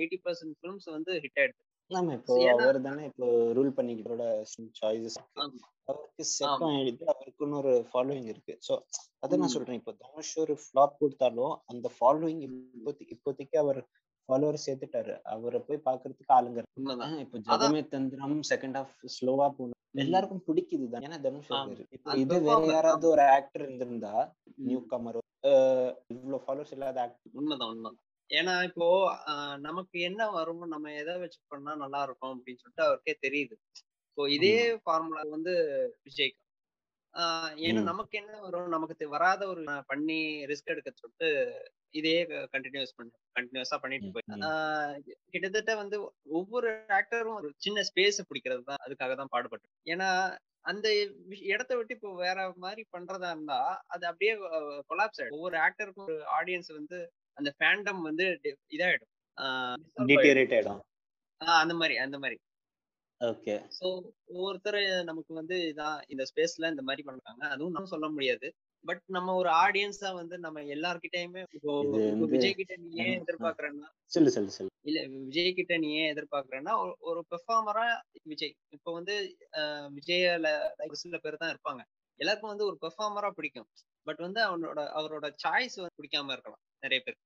எயிட்டி 0.01 0.19
பர்சன்ட் 0.25 0.57
ஃபிலிம்ஸ் 0.59 0.89
வந்து 0.97 1.13
ஹிட் 1.25 1.41
ஆயிடுது 1.43 1.63
ஆமா 1.91 2.13
இப்போ 2.19 2.35
அவர் 2.55 2.79
தானே 2.81 3.03
இப்போ 3.11 3.27
ரூல் 3.57 3.71
பண்ணிக்கிட்டோட 3.77 4.25
சாய்ஸஸ். 4.79 5.17
அவருக்கு 5.89 6.25
செட் 6.33 6.51
ஆமா. 6.51 6.67
ஆயிடுது 6.71 7.05
அவருக்குன்னு 7.13 7.57
ஒரு 7.63 7.73
ஃபாலோவிங் 7.89 8.29
இருக்கு. 8.33 8.55
சோ 8.67 8.73
அத 9.25 9.39
நான். 9.39 9.53
சொல்றேன். 9.55 9.79
இப்போ 9.81 9.93
தனுஷ் 10.03 10.35
ஒரு 10.45 10.55
ஃபிளாப் 10.63 11.01
கொடுத்தாலும் 11.01 11.55
அந்த 11.73 11.87
ஃபாலோவிங் 11.97 12.43
இப்போதைக்கு 12.47 13.15
இப்போதைக்கு 13.17 13.59
அவர் 13.59 13.81
ஃபாலோவர் 14.29 14.65
சேர்த்துட்டாரு. 14.67 15.15
அவரை 15.35 15.61
போய் 15.69 15.85
பாக்குறதுக்கு 15.87 16.35
ஆளுங்க. 16.37 16.63
உண்மைதான். 16.79 17.17
இப்போ 17.25 17.39
ஜகமே 17.49 17.83
தந்திரம் 17.95 18.39
செகண்ட் 18.53 18.79
ஹாஃப் 18.81 18.97
ஸ்லோவா 19.17 19.49
போகணும் 19.57 19.77
எல்லாருக்கும் 20.01 20.45
பிடிக்குது 20.49 20.87
தான் 20.91 21.05
ஏன்னா 21.07 21.19
தனுஷ் 21.23 21.51
இது 22.23 22.37
வேற 22.45 22.61
யாராவது 22.69 23.07
ஒரு 23.15 23.25
ஆக்டர் 23.37 23.65
இருந்திருந்தா. 23.67 24.13
நியூ 24.67 24.81
கமர் 24.93 25.19
இவ்வளவு 26.13 26.41
ஃபாலோவர்ஸ் 26.45 26.75
இல்லாத 26.77 27.01
ஆக்டர் 27.05 27.37
உண்மைதான் 27.41 27.71
உண்மைதான். 27.73 27.99
ஏன்னா 28.31 28.55
இப்போ 28.69 28.87
நமக்கு 29.67 29.97
என்ன 30.09 30.23
வரும் 30.37 30.63
நம்ம 30.75 30.93
எதை 31.01 31.15
வச்சு 31.23 31.39
பண்ணா 31.53 31.73
நல்லா 31.83 32.01
இருக்கும் 32.07 32.35
அப்படின்னு 32.35 32.61
சொல்லிட்டு 32.63 32.87
அவருக்கே 32.87 33.15
தெரியுது. 33.27 33.55
இப்போ 34.09 34.23
இதே 34.37 34.55
ஃபார்முலா 34.83 35.23
வந்து 35.35 35.53
விஜய்க்கு. 36.07 36.41
ஏன்னா. 37.67 37.81
நமக்கு 37.89 38.15
என்ன 38.21 38.35
வரும்? 38.45 38.69
நமக்கு 38.75 39.07
வராத 39.15 39.43
ஒரு 39.53 39.63
பண்ணி 39.87 40.19
ரிஸ்க் 40.51 40.73
எடுக்க 40.75 40.91
சொல்லிட்டு 40.95 41.29
இதே 41.99 42.17
கண்டினியூஸ் 42.55 42.97
பண்ணி 42.99 43.13
கண்டினியூஸா 43.39 43.77
பண்ணிட்டு 43.85 44.13
போய் 44.15 44.27
கிட்டத்தட்ட 45.33 45.73
வந்து 45.81 45.97
ஒவ்வொரு 46.39 46.69
ஆக்டரும் 46.99 47.39
ஒரு 47.41 47.49
சின்ன 47.57 47.85
ஸ்பேஸ் 47.89 48.21
பிடிக்கிறது 48.29 48.63
தான் 48.69 48.83
அதுக்காக 48.85 49.15
தான் 49.17 49.33
பாடுபட்டு 49.35 49.69
ஏன்னா 49.87 50.11
அந்த 50.71 50.87
இடத்த 51.53 51.73
விட்டு 51.77 51.97
இப்போ 51.97 52.11
வேற 52.25 52.39
மாதிரி 52.65 52.83
பண்றதா 52.95 53.29
இருந்தா 53.31 53.59
அது 53.87 54.05
அப்படியே 54.07 54.33
கொலாப்ஸ் 54.91 55.21
ஆயிடும். 55.21 55.37
ஒவ்வொரு 55.39 55.57
ஆக்டருக்கும் 55.67 56.09
ஒரு 56.09 56.19
ஆடியன்ஸ் 56.39 56.71
வந்து 56.79 56.99
அந்த 57.41 57.55
ஃபேண்டம் 57.59 58.03
வந்து 58.03 58.41
இதாயிடும். 58.71 59.09
disturb 59.41 60.07
ஆயிடும். 60.17 60.81
அந்த 61.37 61.75
மாதிரி 61.75 61.97
அந்த 61.97 62.19
மாதிரி. 62.19 62.39
ஓகே. 63.21 63.69
சோ 63.81 64.01
ஒவ்வொருத்தர் 64.27 65.05
நமக்கு 65.05 65.35
வந்து 65.35 65.73
இதான் 65.77 66.03
இந்த 66.09 66.25
ஸ்பேஸ்ல 66.35 66.69
இந்த 66.69 66.83
மாதிரி 66.83 67.03
பண்றாங்க. 67.03 67.49
அதுவும் 67.49 67.73
நம்ம 67.73 67.89
சொல்ல 67.89 68.09
முடியாது. 68.09 68.53
பட் 68.85 69.03
நம்ம 69.07 69.35
ஒரு 69.35 69.49
ஆடியன்ஸா 69.49 70.15
வந்து 70.15 70.39
நம்ம 70.39 70.61
எல்லார்கிட்டயுமே 70.61 71.45
விஜய் 72.29 72.55
கிட்ட 72.55 72.77
நீ 72.77 73.05
ஏன். 73.05 73.25
எதிர்பார்க்கறேன்னா 73.25 73.89
சொல்லு 74.05 74.31
சொல்லு 74.31 74.51
சொல்லு. 74.51 74.73
இல்ல 74.81 75.07
விஜய் 75.07 75.55
கிட்ட 75.55 75.79
நீ 75.79 75.93
ஏன் 75.93 76.15
எதிர்பார்க்கறேன்னா 76.15 76.93
ஒரு- 77.07 77.21
பெர்ஃபார்மரா 77.31 78.01
விஜய். 78.23 78.55
இப்போ 78.69 78.93
வந்து 78.93 79.37
விஜய்ல 79.61 80.71
ஒரு 80.77 80.97
சில 80.97 81.19
பேர் 81.19 81.37
தான் 81.37 81.57
இருப்பாங்க. 81.57 81.83
எல்லாருக்கும் 82.17 82.57
வந்து 82.57 82.67
ஒரு 82.67 82.79
பெர்ஃபார்மரா 82.81 83.31
பிடிக்கும். 83.31 83.67
பட் 84.07 84.21
வந்து 84.27 84.41
அவனோட 84.47 84.81
அவரோட 84.99 85.27
சாய்ஸ் 85.45 85.77
வந்து 85.79 85.97
பிடிக்காம 85.99 86.33
இருக்கலாம் 86.37 86.63
நிறைய 86.83 87.01
பேர் 87.07 87.19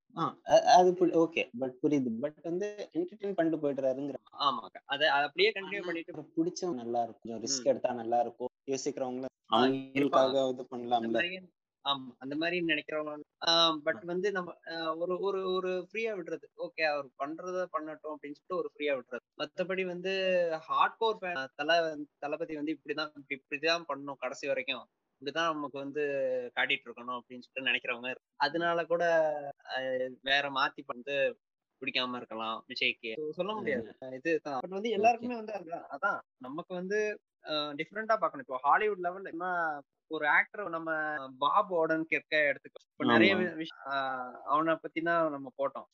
அது 0.76 0.90
ஓகே 1.22 1.42
பட் 1.60 1.76
புரியுது. 1.82 2.10
பட் 2.22 2.40
வந்து 2.48 2.66
என்டர்டெயின் 2.96 3.36
பண்ணிட்டு 3.38 3.62
போயிடுறாருங்கிற 3.64 4.18
ஆமாங்க. 4.46 4.76
அதை 4.94 5.06
அப்படியே 5.18 5.50
கண்டினியூ 5.56 5.84
பண்ணிட்டு 5.88 6.24
பிடிச்சவங்க 6.38 6.78
நல்லா 6.82 7.02
இருக்கும் 7.06 7.42
ரிஸ்க். 7.44 7.70
எடுத்தா 7.72 7.92
நல்லா 8.02 8.20
இருக்கும் 8.24 8.52
யோசிக்கிறவங்க 8.72 9.26
அவங்களுக்காக 9.50 10.48
இது 10.52 10.64
பண்ணலாம்ல. 10.72 11.20
ஆமா 11.84 12.10
அந்த 12.24 12.34
மாதிரி 12.40 12.58
நினைக்கிறவங்க 12.68 13.14
பட் 13.86 14.02
வந்து 14.10 14.28
நம்ம 14.36 14.50
ஒரு 15.02 15.14
ஒரு 15.26 15.40
ஒரு 15.56 15.70
ஃப்ரீயா 15.88 16.12
விடுறது. 16.18 16.46
ஓகே 16.66 16.84
அவர் 16.92 17.08
பண்றத 17.22 17.64
பண்ணட்டும் 17.74 18.14
அப்படின்னு 18.14 18.38
சொல்லிட்டு 18.38 18.60
ஒரு 18.60 18.68
ஃப்ரீயா 18.72 18.92
விடுறது. 18.98 19.24
மத்தபடி 19.42 19.84
வந்து 19.90 20.12
ஹார்ட் 20.68 20.98
கோர் 20.98 21.18
தலை 21.60 21.76
தளபதி 22.24 22.54
வந்து 22.60 22.74
இப்படிதான் 22.76 23.12
இப்படி 23.20 23.36
இப்படிதான் 23.40 23.88
பண்ணணும் 23.90 24.20
கடைசி 24.24 24.46
வரைக்கும். 24.52 24.84
இப்படிதான் 25.24 25.52
நமக்கு 25.52 25.78
வந்து 25.82 26.02
காட்டிட்டு 26.56 26.86
இருக்கணும் 26.86 27.18
அப்படின்னு 27.18 27.44
சொல்லிட்டு 27.44 27.68
நினைக்கிறவங்க. 27.68 28.10
அதனால 28.46 28.78
கூட 28.90 29.04
வேற 30.30 30.44
மாத்தி 30.58 30.82
வந்து 30.92 31.14
பிடிக்காம 31.82 32.18
இருக்கலாம் 32.20 32.58
விஜய்க்கு. 32.70 33.12
சொல்ல 33.38 33.52
முடியாது. 33.58 33.88
இதுதான் 34.18 34.60
பட் 34.64 34.76
வந்து 34.76 34.90
எல்லாருக்குமே 34.98 35.40
வந்து 35.40 35.54
அதான் 35.60 35.86
அதான். 35.96 36.20
நமக்கு 36.46 36.72
வந்து 36.80 36.98
டிஃப்ரெண்டா 37.80 38.14
பார்க்கணும். 38.18 38.46
இப்போ 38.46 38.60
ஹாலிவுட் 38.66 39.04
லெவல்ல 39.06 39.34
என்ன 39.34 39.48
ஒரு 40.10 40.24
ஆக்டர் 40.36 40.74
நம்ம 40.76 40.90
பாப் 41.42 41.72
ஓடன் 41.78 42.06
இருக்க 42.16 42.36
எடுத்துக்கோ 42.50 42.84
இப்போ 42.90 43.04
நிறைய 43.12 43.34
அவனை 44.52 44.74
பத்தி 44.84 45.00
தான் 45.08 45.34
நம்ம 45.34 45.48
போட்டோம். 45.60 45.88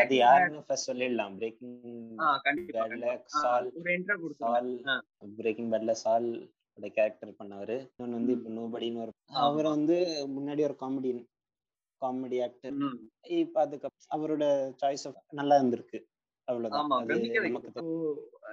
அது 0.00 0.14
யாருன்னு 0.24 0.66
ஃபர்ஸ்ட் 0.68 0.90
சொல்லிடலாம். 0.90 1.34
பிரேக்கிங் 1.40 1.76
பேட்ல. 2.76 3.08
சால் 3.42 3.68
ஒரு 3.80 3.90
இன்ட்ரோ 3.96 4.16
கொடுத்தோம் 4.24 4.54
சால் 4.54 4.70
பிரேக்கிங் 5.40 5.70
பேட்ல 5.74 5.94
சால் 6.04 6.28
கேரக்டர் 6.96 7.38
பண்ணவரு 7.40 7.76
இன்னொன்னு 7.88 8.18
வந்து 8.18 8.34
இப்போ 8.36 8.50
நோபடின்னு 8.56 9.02
ஒரு. 9.04 9.12
அவர் 9.42 9.66
வந்து 9.68 9.96
முன்னாடி 10.34 10.62
ஒரு 10.64 10.76
காமெடி 10.82 11.10
காமெடி 12.02 12.38
ஆக்டர் 12.42 12.76
இப்ப 13.38 13.60
அதுக்கு 13.60 13.86
அவரோட 14.10 14.44
சாய்ஸ் 14.82 15.06
நல்லா 15.32 15.56
இருந்திருக்கு. 15.60 15.98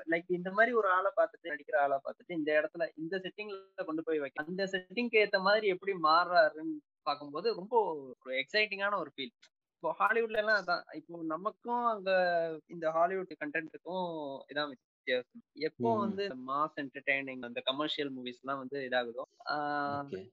லைக் 0.08 0.30
இந்த 0.30 0.50
மாதிரி 0.52 0.72
ஒரு 0.74 0.88
ஆளை 0.92 1.12
பார்த்துட்டு 1.18 1.52
நடிக்கிற 1.52 1.78
ஆளை 1.84 1.98
பார்த்துட்டு 1.98 2.38
இந்த 2.38 2.50
இடத்துல 2.60 2.86
இந்த 2.98 3.16
செட்டிங்ல 3.18 3.84
கொண்டு 3.84 4.04
போய் 4.04 4.20
வைக்க 4.20 4.46
அந்த 4.46 4.64
செட்டிங்க்கு 4.74 5.22
ஏத்த 5.22 5.40
மாதிரி 5.40 5.68
எப்படி 5.68 5.94
மாறுறாருன்னு 6.08 6.76
பார்க்கும்போது 7.04 7.48
ரொம்ப 7.56 7.74
ஒரு 8.22 8.34
எக்ஸைட்டிங்கான 8.42 9.00
ஒரு 9.00 9.12
ஃபீல் 9.16 9.34
இப்போ 9.76 9.90
ஹாலிவுட்ல 10.00 10.42
எல்லாம் 10.44 10.60
அதான் 10.62 10.84
இப்போ 10.94 11.22
நமக்கும் 11.32 11.86
அங்க 11.90 12.12
இந்த 12.70 12.86
ஹாலிவுட் 12.92 13.34
கண்டென்ட்டுக்கும் 13.42 14.10
இதான் 14.50 14.72
வித்தியாசம். 15.08 15.42
எப்போ. 15.68 15.90
வந்து 16.04 16.24
மாஸ் 16.48 16.78
என்டர்டைனிங் 16.82 17.44
அந்த 17.48 17.60
கமர்ஷியல் 17.68 18.12
மூவிஸ் 18.16 18.42
எல்லாம் 18.44 18.62
வந்து 18.62 18.78
இதாகுதோ 18.88 19.24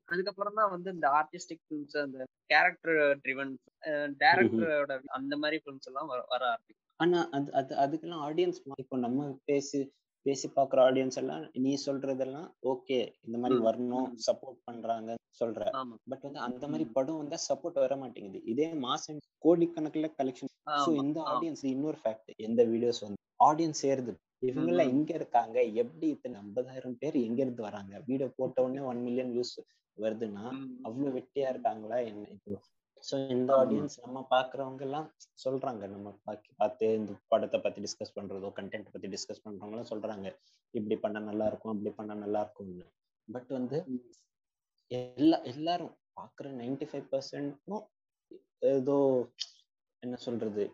அதுக்கப்புறம் 0.09 0.59
தான் 0.61 0.73
வந்து 0.75 0.89
இந்த 0.97 1.07
ஆர்டிஸ்டிக் 1.19 1.65
ஃபிலிம்ஸ் 1.65 1.97
அந்த 2.05 2.19
கேரக்டர் 2.51 2.95
ட்ரிவன் 3.25 3.53
டேரக்டரோட 4.23 4.95
அந்த 5.19 5.35
மாதிரி 5.43 5.59
ஃபிலிம்ஸ் 5.63 5.89
எல்லாம் 5.91 6.11
வர 6.13 6.21
வர 6.33 6.43
ஆரம்பிக்கும். 6.53 6.79
ஆனா 7.01 7.19
அது 7.37 7.51
அது 7.61 7.73
அதுக்கெல்லாம் 7.85 8.25
ஆடியன்ஸ் 8.27 8.61
இப்போ 8.83 8.97
நம்ம 8.99 9.21
பேசி 9.51 9.81
பேசி 10.27 10.47
பாக்குற 10.57 10.81
ஆடியன்ஸ் 10.89 11.19
எல்லாம் 11.21 11.45
நீ 11.63 11.71
சொல்றதெல்லாம் 11.87 12.49
ஓகே 12.73 12.99
இந்த 13.27 13.37
மாதிரி 13.43 13.57
வரணும். 13.65 14.11
சப்போர்ட் 14.27 14.61
பண்றாங்க 14.69 15.11
சொல்ற. 15.41 15.61
பட் 16.11 16.25
வந்து 16.27 16.41
அந்த 16.47 16.65
மாதிரி. 16.69 16.85
படம் 16.97 17.19
வந்தா 17.21 17.39
சப்போர்ட் 17.47 17.83
வர 17.85 17.95
மாட்டேங்குது. 18.03 18.41
இதே 18.53 18.69
மாசம் 18.85 19.17
கோடிக்கணக்குல 19.45 20.09
கலெக்ஷன் 20.19 20.51
ஆமா. 20.75 20.93
இந்த 21.03 21.19
ஆடியன்ஸ் 21.33 21.65
இன்னொரு 21.73 21.99
ஃபேக்ட் 22.03 22.31
எந்த 22.47 22.63
வீடியோஸ் 22.71 23.03
வந்து 23.07 23.19
ஆடியன்ஸ் 23.49 23.83
சேருது 23.83 24.13
இவங்க 24.43 24.71
எல்லாம். 24.73 24.91
எங்க 24.91 25.11
இருக்காங்க 25.15 25.57
எப்படி 25.77 26.07
இத்தனை 26.09 26.37
ஐம்பதாயிரம் 26.41 26.99
பேர் 26.99 27.17
எங்க 27.23 27.41
இருந்து 27.43 27.63
வராங்க 27.63 28.03
வீடியோ 28.07 28.29
போட்ட 28.37 28.63
உடனே 28.63 28.81
ஒன் 28.87 29.03
மில்லியன் 29.03 29.33
வியூஸ் 29.35 29.55
வருதுன்னா. 29.99 30.45
அவ்வளவு 30.83 31.17
வெட்டியா 31.17 31.49
இருக்காங்களா 31.49 31.99
என்ன 32.07 32.29
இப்போ 32.37 32.59
சோ 33.05 33.15
இந்த. 33.29 33.51
ஆடியன்ஸ் 33.61 33.97
நம்ம 34.03 34.19
பாக்குறவங்க 34.31 34.81
எல்லாம் 34.81 35.07
சொல்றாங்க 35.45 35.85
நம்ம 35.89 36.09
பாக்கி- 36.27 36.55
பார்த்து 36.57 36.87
இந்த 36.95 37.13
படத்தை 37.29 37.61
பத்தி 37.61 37.81
டிஸ்கஸ் 37.83 38.17
பண்றதோ 38.17 38.51
கண்டென்ட் 38.59 38.93
பத்தி 38.93 39.09
டிஸ்கஸ் 39.09 39.45
பண்றவங்க 39.45 39.75
எல்லாம் 39.75 39.91
சொல்றாங்க 39.91 40.27
இப்படி 40.75 40.97
பண்ணா 40.97 41.21
நல்லா 41.21 41.47
இருக்கும் 41.47 41.73
அப்படி 41.73 41.93
பண்ணா 41.93 42.15
நல்லா 42.17 42.41
இருக்கும்னு 42.41 42.87
பட் 43.29 43.51
வந்து. 43.51 43.79
எல்லா 44.91 45.37
எல்லாரும் 45.51 45.93
பாக்குற 46.17 46.47
நைன்டி 46.57 46.87
ஃபைவ் 46.89 47.07
பர்சன்ட்டும் 47.13 47.85
ஏதோ 48.71 48.97
என்ன 50.03 50.17
சொல்றது 50.21 50.65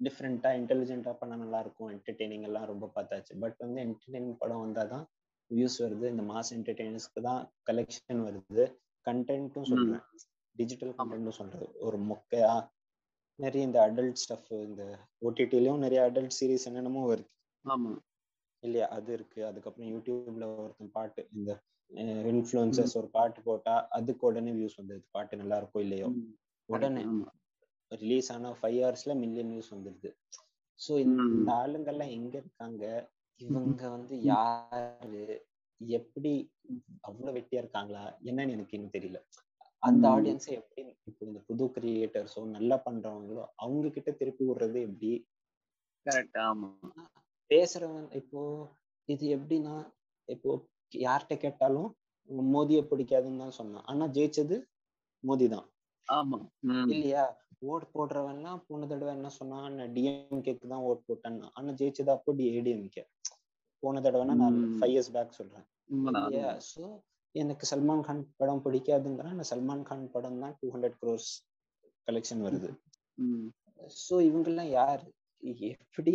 டிஃப்ரெண்டா 0.00 0.50
இன்டெலிஜென்ட்டா 0.60 1.12
பண்ணா 1.12 1.36
நல்லா 1.36 1.60
இருக்கும். 1.60 1.90
என்டர்டெய்னிங் 1.90 2.42
எல்லாம் 2.42 2.64
ரொம்ப 2.64 2.90
பார்த்தாச்சு. 2.94 3.34
பட் 3.38 3.58
வந்து 3.58 3.80
என்டர்டெய்னிங் 3.82 4.38
படம் 4.38 4.64
வந்தாதான் 4.64 5.04
வியூஸ் 5.50 5.78
வருது. 5.78 6.06
இந்த 6.08 6.22
மாஸ் 6.22 6.50
என்டர்டெய்னர்ஸ்க்கு 6.56 7.20
தான் 7.22 7.42
கலெக்ஷன் 7.70 8.22
வருது. 8.28 8.64
கண்டென்ட்டும். 9.06 9.68
சொல்றேன். 9.70 10.02
டிஜிட்டல். 10.56 10.94
கண்டென்ட்டும் 10.98 11.38
சொல்றது. 11.40 11.66
ஒரு 11.78 11.98
மொக்கையா 12.02 12.52
நிறைய 13.38 13.66
இந்த 13.66 13.78
அடல்ட் 13.88 14.20
ஸ்டஃப் 14.22 14.52
இந்த 14.62 14.82
ஓடிடிலயும் 15.22 15.78
நிறைய 15.78 16.00
அடல்ட் 16.10 16.36
சீரிஸ் 16.40 16.64
என்னென்னமோ 16.64 17.14
வருது. 17.14 17.30
ஆமா. 17.64 17.90
இல்லையா? 18.62 18.86
அது 18.88 19.12
இருக்கு. 19.12 19.46
அதுக்கப்புறம் 19.46 19.90
யூடியூப்ல 19.92 20.56
ஒருத்தன் 20.56 20.90
பாட்டு 20.90 21.28
இந்த 21.32 21.50
இன்ஃப்ளூயன்சர்ஸ் 22.30 22.96
ஒரு 22.96 23.08
பாட்டு 23.08 23.42
போட்டா 23.42 23.88
அதுக்கு 23.88 24.26
உடனே 24.26 24.52
வியூஸ் 24.52 24.76
வந்தது. 24.76 25.02
பாட்டு 25.10 25.36
நல்லா 25.36 25.60
இருக்கோ 25.60 25.80
இல்லையோ. 25.80 26.08
உடனே. 26.68 27.02
ரிலீஸ் 27.92 28.32
ஆன 28.32 28.50
ஃபைவ் 28.50 28.78
ஹவர்ஸ்ல 28.82 29.14
மில்லியன் 29.14 29.50
வியூஸ் 29.52 29.74
வந்துருது. 29.74 30.10
ஸோ. 30.80 30.98
இந்த 30.98 31.52
ஆளுங்கெல்லாம் 31.52 32.10
எங்க 32.10 32.38
இருக்காங்க? 32.38 32.84
இவங்க 33.40 33.88
வந்து 33.88 34.22
யாரு? 34.22 35.24
எப்படி 35.80 36.32
அவ்வளவு 37.00 37.34
வெட்டியா 37.38 37.62
இருக்காங்களா? 37.62 38.18
என்னன்னு 38.24 38.50
எனக்கு 38.50 38.76
இன்னும் 38.76 38.94
தெரியல. 38.94 39.18
அந்த. 39.82 40.08
ஆடியன்ஸை 40.08 40.52
எப்படி 40.52 40.82
இப்போ 41.06 41.26
இந்த 41.26 41.40
புது 41.40 41.64
கிரியேட்டர்ஸோ 41.74 42.44
நல்லா 42.44 42.76
பண்றவங்களோ 42.86 43.48
அவங்க 43.56 43.88
கிட்ட 43.88 44.10
திருப்பி 44.12 44.44
விடுறது 44.44 44.80
எப்படி? 44.80 45.10
பேசுறவங்க 47.50 48.14
இப்போ 48.14 48.40
இது 49.08 49.38
எப்படின்னா 49.38 49.74
இப்போ 50.28 50.50
யார்கிட்ட 50.92 51.36
கேட்டாலும் 51.36 51.96
மோதியை 52.52 52.82
பிடிக்காதுன்னு 52.82 53.38
தான் 53.38 53.50
சொன்னான். 53.50 53.84
ஆனா 53.84 54.06
ஜெயிச்சது 54.08 54.56
மோதி 55.24 55.48
தான். 55.48 55.66
ஆமா. 56.08 56.38
இல்லையா? 56.62 57.24
ஓட் 57.62 57.84
போடுறவன்லாம் 57.94 58.62
போன 58.68 58.86
தடவை 58.86 59.12
என்ன 59.16 59.28
சொன்னான் 59.38 59.76
நான் 59.78 59.92
டிஎம்கேக்கு 59.96 60.66
தான் 60.72 60.84
ஓட் 60.88 61.06
போட்டேன்னா 61.08 61.48
ஆனா 61.58 61.72
ஜெயிச்சது 61.80 62.12
அப்போ 62.14 62.32
ஏடிஎம்கே 62.54 63.04
போன 63.82 64.00
தடவைனா 64.00 64.34
நான். 64.42 64.58
ஃபைவ் 64.78 64.92
இயர்ஸ் 64.94 65.12
பேக் 65.16 65.38
சொல்றேன். 65.40 65.66
சோ 66.70 66.84
எனக்கு 67.34 67.64
சல்மான் 67.70 68.04
கான் 68.06 68.22
படம் 68.40 68.62
பிடிக்காதுங்கிறான் 68.64 69.36
நான் 69.38 69.50
சல்மான் 69.52 69.86
கான் 69.88 70.04
படம் 70.14 70.40
தான் 70.44 70.54
டூ 70.60 70.68
ஹண்ட்ரட் 70.74 70.98
க்ரோர்ஸ் 71.02 71.30
கலெக்ஷன் 72.08 72.42
வருது. 72.46 72.70
சோ 74.06 74.14
இவங்கெல்லாம் 74.28 74.70
யாரு? 74.78 75.06
எப்படி 75.74 76.14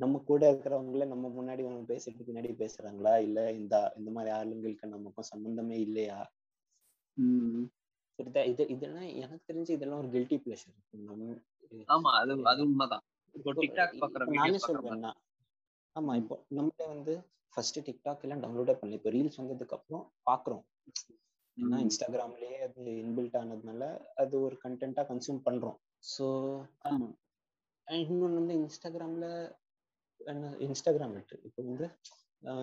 நம்ம 0.00 0.18
கூட 0.30 0.42
இருக்கிறவங்கள 0.52 1.04
நம்ம 1.06 1.28
முன்னாடி 1.36 1.62
அவங்க 1.66 1.84
பேசிட்டு 1.92 2.26
பின்னாடி 2.28 2.50
பேசுறாங்களா? 2.62 3.14
இல்ல 3.26 3.38
இந்த 3.52 3.74
இந்த 3.98 4.10
மாதிரி 4.16 4.30
ஆளுங்களுக்கு 4.38 4.94
நமக்கும் 4.94 5.30
சம்பந்தமே 5.32 5.78
இல்லையா. 5.86 6.18
புரியுதா? 8.20 8.42
இது 8.44 8.62
இதெல்லாம் 8.68 9.08
எனக்கு 9.22 9.44
தெரிஞ்சு 9.50 9.72
இதெல்லாம் 9.76 10.00
ஒரு 10.02 10.08
கில்ட்டி 10.08 10.38
பிளஷர் 10.44 10.76
ஆமா 11.88 12.10
அது 12.20 12.32
அது 12.44 12.62
உண்மைதான். 12.66 13.04
நானே 14.36 14.58
நான். 15.00 15.18
ஆமா 15.96 16.12
இப்போ 16.16 16.34
நம்மளே 16.48 16.86
வந்து 16.86 17.12
ஃபர்ஸ்ட் 17.54 17.78
டிக்டாக் 17.86 18.24
எல்லாம் 18.24 18.42
டவுன்லோடே 18.42 18.74
பண்ணல. 18.80 18.98
இப்போ 18.98 19.10
ரீல்ஸ் 19.10 19.40
வந்ததுக்கு 19.40 19.76
அப்புறம் 19.78 20.04
பாக்குறோம். 20.26 20.64
ஏன்னா. 21.58 21.78
இன்ஸ்டாகிராம்லயே 21.84 22.58
அது 22.66 22.82
இன்பில்ட் 23.02 23.38
ஆனதுனால 23.40 23.82
அது 24.14 24.34
ஒரு 24.40 24.56
கண்டென்ட்டா 24.64 25.04
கன்சியூம் 25.10 25.40
பண்றோம். 25.46 25.78
ஸோ 26.04 26.26
ஆமா. 26.84 27.08
இன்னொன்று 27.88 28.40
வந்து 28.40 28.56
இன்ஸ்டாகிராம்ல 28.60 29.26
என்ன 30.20 30.50
இன்ஸ்டாகிராம் 30.66 31.16
இப்போ 31.48 31.60
வந்து 31.62 31.86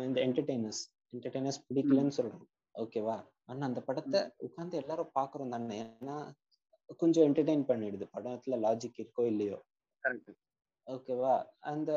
இந்த 0.05 0.19
என்டர்டெய்னர்ஸ் 0.27 0.81
என்டர்டெய்னர்ஸ் 1.13 1.59
பிடிக்கலன்னு 1.67 2.15
சொல்றோம். 2.17 2.45
ஓகேவா 2.77 3.17
ஆனா 3.49 3.63
அந்த 3.65 3.81
படத்தை 3.87 4.19
உட்கார்ந்து 4.45 4.81
எல்லாரும் 4.81 5.13
பாக்குறோம் 5.15 5.53
தானே? 5.53 5.77
ஏன்னா 5.83 6.15
கொஞ்சம் 6.99 7.25
என்டர்டெயின் 7.27 7.67
பண்ணிடுது. 7.69 8.05
படத்துல 8.15 8.57
லாஜிக் 8.65 8.99
இருக்கோ 9.01 9.23
இல்லையோ? 9.31 9.57
ஓகேவா 10.87 11.33
அந்த 11.71 11.91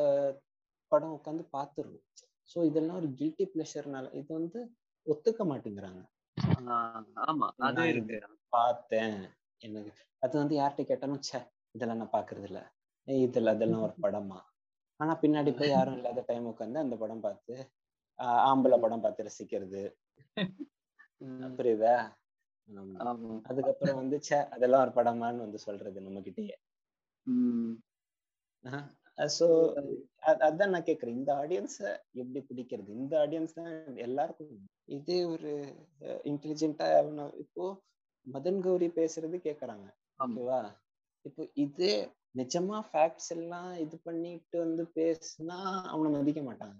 படம் 0.91 1.15
உட்காந்து 1.17 1.43
பார்த்துருவோம் 1.53 2.05
ஸோ 2.49 2.59
இதெல்லாம் 2.69 2.99
ஒரு 3.01 3.09
கில்ட்டி 3.19 3.45
ப்ளஷர்னால 3.51 4.07
இது 4.13 4.29
வந்து 4.39 4.59
ஒத்துக்க 5.07 5.41
மாட்டேங்கிறாங்க. 5.51 6.01
ஆமா. 7.25 7.47
அது 7.67 7.81
இருக்கு. 7.91 8.17
பார்த்தேன். 8.53 9.15
எனக்கு 9.61 9.91
அது 10.23 10.33
வந்து 10.39 10.55
யார்கிட்ட 10.55 10.83
கேட்டாலும் 10.85 11.21
ச்சே 11.21 11.39
இதெல்லாம் 11.75 12.01
நான் 12.01 12.15
பாக்குறது 12.15 12.47
இல்ல 12.49 12.59
இதெல்லாம் 13.07 13.55
அதெல்லாம் 13.55 13.83
ஒரு 13.83 13.95
படமா? 14.03 14.39
ஆனா 14.99 15.13
பின்னாடி 15.21 15.51
போய் 15.53 15.73
யாரும் 15.75 15.97
இல்லாத 15.99 16.23
டைம் 16.27 16.49
உட்காந்து 16.51 16.83
அந்த 16.83 16.95
படம் 16.97 17.23
பார்த்து 17.25 17.53
ஆம்பளை 18.45 18.77
படம் 18.79 19.03
பார்த்து 19.03 19.25
ரசிக்கிறது. 19.27 19.81
புரியுதா? 21.57 21.95
அதுக்கப்புறம் 23.49 23.99
வந்து 24.01 24.17
ச்சே 24.25 24.37
அதெல்லாம் 24.55 24.83
ஒரு 24.85 24.93
படமான்னு 24.97 25.45
வந்து 25.45 25.59
சொல்றது 25.67 26.05
நம்ம 26.07 26.21
கிட்டயே 26.27 26.57
ஸோ 29.37 29.47
அதான் 30.47 30.71
நான் 30.73 30.85
கேக்குறேன். 30.87 31.17
இந்த 31.19 31.31
ஆடியன்ஸ 31.41 31.77
எப்படி 32.21 32.39
பிடிக்கிறது? 32.49 32.91
இந்த 33.01 33.13
ஆடியன்ஸ் 33.23 33.57
தான் 33.59 33.73
எல்லாருக்கும் 34.05 34.53
இதே 34.97 35.17
ஒரு 35.33 35.51
இன்டெலிஜென்ட்டா 36.31 36.87
இப்போ 37.43 37.65
மதன் 38.27 38.61
கௌரி 38.65 38.87
பேசுறது 38.99 39.37
கேக்குறாங்க. 39.47 39.87
ஓகேவா? 40.19 40.59
இப்போ 41.25 41.43
இதே 41.65 41.93
நிஜமா 42.39 42.77
ஃபேக்ட்ஸ் 42.89 43.31
எல்லாம் 43.37 43.71
இது 43.83 43.95
பண்ணிட்டு 44.07 44.57
வந்து 44.65 44.83
பேசுனா 44.97 45.59
அவனை 45.93 46.09
மதிக்க 46.15 46.41
மாட்டாங்க. 46.49 46.79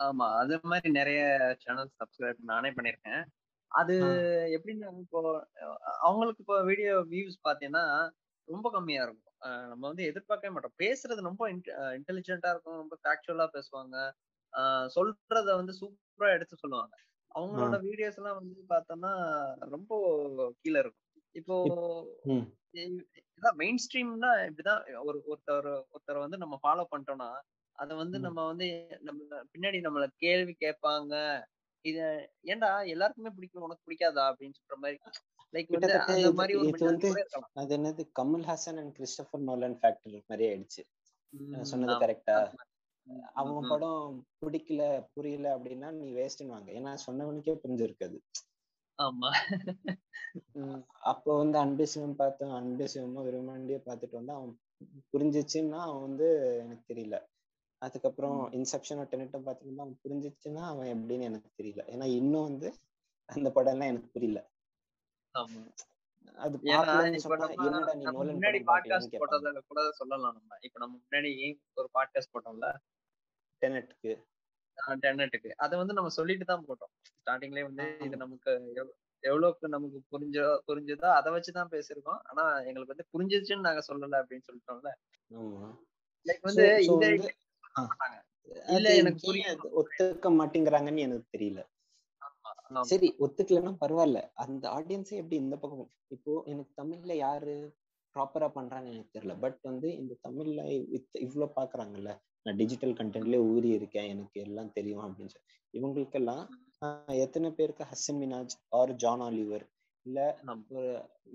ஆமா. 0.00 0.26
அது 0.42 0.54
மாதிரி 0.70 0.88
நிறைய 0.98 1.20
சேனல் 1.62 1.90
சப்ஸ்கிரைப் 1.98 2.40
நானே 2.52 2.70
பண்ணிருக்கேன். 2.76 3.22
அது. 3.70 3.96
எப்படின்னா 4.56 4.88
இப்போ 5.04 5.20
அவங்களுக்கு 6.02 6.42
இப்போ 6.44 6.56
வீடியோ 6.70 6.94
வியூஸ் 7.12 7.36
பாத்தீங்கன்னா 7.48 7.84
ரொம்ப 8.48 8.68
கம்மியா 8.76 9.02
இருக்கும். 9.06 9.26
நம்ம 9.70 9.82
வந்து 9.90 10.04
எதிர்பார்க்கவே 10.10 10.52
மாட்டோம். 10.54 10.76
பேசுறது 10.82 11.20
ரொம்ப 11.28 11.42
இன்டெலிஜென்ட்டா 11.98 12.50
இருக்கும். 12.54 12.80
ரொம்ப 12.82 12.96
ஃபேக்சுவலா 13.02 13.46
பேசுவாங்க. 13.56 13.96
சொல்றத 14.96 15.48
வந்து 15.60 15.74
சூப்பரா 15.80 16.30
எடுத்து 16.36 16.56
சொல்லுவாங்க. 16.64 16.94
அவங்களோட 17.34 17.76
வீடியோஸ் 17.86 18.18
எல்லாம் 18.20 18.38
வந்து 18.40 18.62
பார்த்தோம்னா 18.72 19.12
ரொம்ப 19.74 19.92
கீழே 20.62 20.78
இருக்கும். 20.84 21.06
இப்போ 21.34 21.56
இதான் 23.42 23.58
மெயின் 23.60 23.80
ஸ்ட்ரீம்னா 23.84 24.30
இப்படிதான் 24.48 24.80
ஒரு 25.08 25.18
ஒருத்தர் 25.30 25.68
ஒருத்தரை 25.94 26.18
வந்து 26.24 26.38
நம்ம 26.42 26.56
ஃபாலோ 26.62 26.84
பண்ணிட்டோம்னா 26.92 27.30
அதை 27.80 27.96
வந்து. 27.96 28.18
நம்ம 28.18 28.46
வந்து 28.46 28.98
நம்ம 29.00 29.22
பின்னாடி 29.36 29.78
நம்மள 29.80 30.06
கேள்வி 30.16 30.56
கேட்பாங்க. 30.60 31.44
இத 31.84 32.30
ஏன்டா 32.46 32.86
எல்லாருக்குமே 32.86 33.30
பிடிக்கும் 33.34 33.62
உனக்கு 33.62 33.92
பிடிக்காதா? 33.92 34.34
அப்படின்னு 34.34 34.52
சொல்ற 34.60 34.74
மாதிரி 34.74 34.98
இது- 36.70 36.84
வந்து 36.84 37.26
அது 37.52 37.76
என்னது? 37.76 38.10
Kamal 38.20 38.42
Haasan 38.42 38.78
and 38.78 38.96
Christopher 38.98 39.40
Nolan 39.40 39.78
factor 39.82 40.26
மாதிரி 40.26 40.48
ஆயிடுச்சு. 40.48 40.82
சொன்னது. 41.62 42.06
கரெக்டா 42.06 42.52
உம் 43.34 43.68
படம் 43.68 44.26
பிடிக்கல 44.40 45.06
புரியல 45.12 45.58
அப்படின்னா 45.58 45.90
நீ 45.90 46.12
வேஸ்ட்னு 46.12 46.46
வாங்க 46.46 46.72
ஏன்னா 46.72 46.96
சொன்னவனுக்கே 47.06 47.58
புரிஞ்சிருக்காது 47.64 48.18
ஆமா. 49.02 49.30
அப்போ 51.00 51.36
வந்து 51.36 51.58
அன்பு 51.58 51.86
சிவம் 51.86 52.16
பார்த்தோம். 52.16 52.52
அன்பு 52.52 52.88
சிவமும் 52.94 53.26
விரும்பாண்டியே 53.26 53.80
பார்த்துட்டு 53.86 54.10
வந்து 54.10 54.32
அவன் 54.32 54.58
புரிஞ்சிச்சுன்னா 55.12 55.78
அவன் 55.78 56.00
வந்து 56.00 56.56
எனக்கு 56.58 56.94
தெரியல. 56.94 57.26
அதுக்கப்புறம். 57.80 58.52
இன்செப்ஷன் 58.52 59.06
டெனட்டும் 59.12 59.42
பார்த்துட்டு 59.46 59.78
அவன் 59.78 59.98
புரிஞ்சிச்சுன்னா 60.04 60.66
அவன் 60.66 60.86
எப்படின்னு 60.88 61.20
எனக்கு 61.20 61.50
தெரியல. 61.62 61.80
ஏன்னா 61.90 62.04
இன்னும் 62.04 62.42
வந்து 62.42 62.74
அந்த 63.26 63.50
படம் 63.50 63.72
எல்லாம் 63.72 63.88
எனக்கு 63.88 64.08
புரியல. 64.12 64.48
அது 66.34 66.58
முன்னாடி 68.24 68.62
பாட்காஸ்ட் 68.66 69.16
போட்டதுல 69.18 69.60
கூட 69.66 69.90
சொல்லலாம் 69.90 70.32
நம்ம. 70.32 70.56
இப்ப 70.60 70.78
நம்ம 70.78 70.98
முன்னாடி 70.98 71.58
ஒரு 71.74 71.88
பாட்காஸ்ட் 71.94 72.32
போட்டோம்ல? 72.32 72.74
டெனட்க்கு 73.60 74.24
டென்னட்டுக்கு 74.86 75.50
அதை 75.50 75.78
வந்து 75.78 75.94
நம்ம 75.94 76.10
சொல்லிட்டு 76.10 76.44
தான் 76.44 76.64
போட்டோம். 76.68 76.92
ஸ்டார்டிங்லயே 77.20 77.62
வந்து 77.62 77.96
இது. 78.00 78.16
நமக்கு 78.16 78.50
எவ்- 78.74 79.18
எவ்வளவுக்கு 79.20 79.68
நமக்கு 79.68 80.02
புரிஞ்சோ 80.10 80.58
புரிஞ்சதோ 80.66 81.12
அதை 81.12 81.32
வச்சுதான் 81.32 81.70
பேசியிருக்கோம். 81.70 82.18
ஆனா 82.22 82.60
எங்களுக்கு 82.60 82.96
வந்து 82.96 83.06
புரிஞ்சிச்சுன்னு 83.12 83.60
நாங்க 83.60 83.82
சொல்லல 83.88 84.24
அப்படின்னு 84.24 84.42
சொல்லிட்டோம்ல. 84.52 84.88
லைக் 86.26 86.40
வந்து 86.40 86.84
இந்த 86.84 87.06
அது 87.82 88.76
இல்ல, 88.76 88.88
எனக்கு. 88.94 89.26
அது 89.50 89.68
ஒத்துக்க 89.74 90.28
மாட்டேங்கிறாங்கன்னு 90.38 90.98
எனக்கு 91.00 91.28
தெரியல. 91.36 91.60
சரி 92.84 93.08
ஒத்துக்கலைன்னா 93.18 93.72
பரவாயில்ல. 93.80 94.20
அந்த 94.34 94.64
ஆடியன்ஸே 94.70 95.10
எப்படி 95.16 95.36
இந்த 95.36 95.56
பக்கம்? 95.56 95.80
இப்போ 96.08 96.42
எனக்கு 96.46 96.82
தமிழ்ல 96.82 97.16
யாரு 97.16 97.54
ப்ராப்பரா 98.16 98.48
பண்றாங்கன்னு 98.54 98.92
எனக்கு 98.92 99.14
தெரியல. 99.16 99.38
பட் 99.40 99.58
வந்து 99.62 99.96
இந்த 99.96 100.16
தமிழ்ல 100.22 100.60
இத்- 100.90 101.20
இவ்ளோ 101.20 101.52
பாக்குறாங்கல்ல. 101.56 102.12
நான் 102.46 102.56
டிஜிட்டல் 102.56 102.92
கண்டென்ட்லயே 102.92 103.40
ஊறி 103.48 103.68
இருக்கேன். 103.70 104.08
எனக்கு 104.08 104.40
எல்லாம் 104.40 104.72
தெரியும் 104.72 105.04
அப்படின்னு 105.06 105.32
சொல்லி. 105.32 105.48
இவங்களுக்கெல்லாம் 105.74 106.44
எத்தனை 107.18 107.50
பேருக்கு 107.50 107.84
Hasan 107.84 108.20
Minhaj 108.20 108.54
or 108.70 108.92
John 108.96 109.22
Oliver 109.22 109.64
இல்ல. 110.06 110.18
ஒரு 110.70 110.84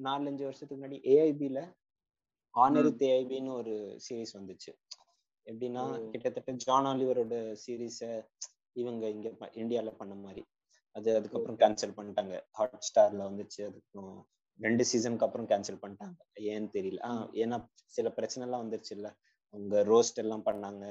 நாலஞ்சு 0.03 0.43
வருஷத்துக்கு 0.43 0.77
முன்னாடி 0.77 0.99
ஏஐபில 1.13 1.59
ஆனரித் 2.55 3.03
ஏஐபின்னு 3.09 3.51
ஒரு 3.53 3.73
சீரிஸ் 4.05 4.37
வந்துச்சு. 4.37 4.71
எப்படின்னா. 5.47 5.83
கிட்டத்தட்ட 6.11 6.51
ஜான் 6.63 6.85
ஆலிவரோட 6.85 7.35
சீரீஸ 7.63 7.99
இவங்க 8.73 9.09
இங்க 9.09 9.27
இந்தியால 9.53 9.91
பண்ண 9.97 10.13
மாதிரி. 10.15 10.43
அது 10.95 11.09
அதுக்கப்புறம் 11.17 11.59
கேன்சல் 11.59 11.97
பண்ணிட்டாங்க. 11.97 12.35
ஹாட் 12.51 12.85
ஸ்டார்ல 12.87 13.21
வந்துச்சு 13.29 13.59
அதுக்கப்புறம் 13.65 14.15
ரெண்டு 14.59 14.83
சீசனுக்கு 14.85 15.25
அப்புறம் 15.25 15.47
கேன்சல் 15.47 15.81
பண்ணிட்டாங்க. 15.81 16.17
ஏன்னு 16.51 16.69
தெரியல. 16.69 16.99
ஆஹ் 17.03 17.27
ஏன்னா 17.33 17.57
சில 17.87 18.09
பிரச்சனை 18.09 18.43
எல்லாம் 18.47 18.63
வந்துருச்சு 18.63 18.91
இல்ல 18.91 19.07
அவங்க 19.53 19.83
ரோஸ்ட் 19.83 20.17
எல்லாம் 20.17 20.45
பண்ணாங்க. 20.45 20.85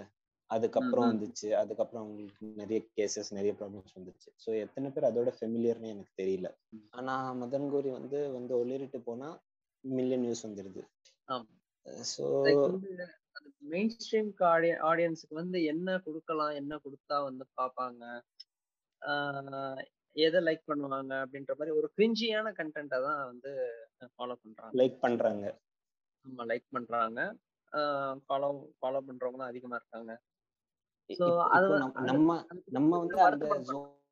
அதுக்கப்புறம். 0.50 1.08
வந்துச்சு. 1.10 1.48
அதுக்கப்புறம் 1.52 2.02
அவங்களுக்கு 2.04 2.46
நிறைய 2.56 2.78
கேசஸ் 2.96 3.30
நிறைய 3.32 3.52
ப்ராப்ளம்ஸ் 3.52 3.96
வந்துச்சு. 3.96 4.28
ஸோ 4.44 4.50
எத்தனை 4.60 4.90
பேர் 4.90 5.08
அதோட 5.10 5.30
ஃபெமிலியர்னு 5.38 5.88
எனக்கு 5.88 6.12
தெரியல. 6.22 6.48
ஆனா 6.90 7.14
மதன் 7.34 7.70
கோரி 7.70 7.90
வந்து 7.90 8.32
வந்து 8.32 8.54
ஒளிரிட்டு 8.64 9.00
போனா 9.02 9.28
மில்லியன் 9.84 10.20
நியூஸ் 10.20 10.46
வந்துருது. 10.46 10.82
ஸோ 12.12 12.26
மெயின் 13.58 13.96
ஸ்ட்ரீம்க்கு 13.96 14.44
ஆடியன்ஸுக்கு 14.82 15.34
வந்து 15.34 15.64
என்ன 15.64 15.98
கொடுக்கலாம் 15.98 16.48
என்ன 16.48 16.76
கொடுத்தா 16.76 17.22
வந்து 17.22 17.46
பார்ப்பாங்க? 17.56 18.20
எதை 20.12 20.44
லைக் 20.44 20.62
பண்ணுவாங்க 20.66 21.26
அப்படின்ற 21.26 21.56
மாதிரி 21.56 21.76
ஒரு 21.76 21.92
கிரிஞ்சியான 21.96 22.52
கண்டென்ட்டை 22.52 23.02
தான் 23.02 23.26
வந்து 23.26 23.76
ஃபாலோ 24.00 24.32
பண்றாங்க. 24.32 24.84
லைக் 24.84 24.98
பண்றாங்க. 24.98 25.60
ஆமா 26.28 26.40
லைக் 26.40 26.66
பண்றாங்க. 26.70 27.36
ஃபாலோ 27.72 28.70
ஃபாலோ 28.82 29.00
பண்றவங்களும் 29.06 29.46
அதிகமா 29.46 29.76
இருக்காங்க. 29.76 30.20
இப்போ- 31.08 31.48
அது 31.48 31.68
நம்ம- 32.04 32.46
நம்ம 32.64 32.98
வந்து 32.98 33.20
அந்த 33.20 33.48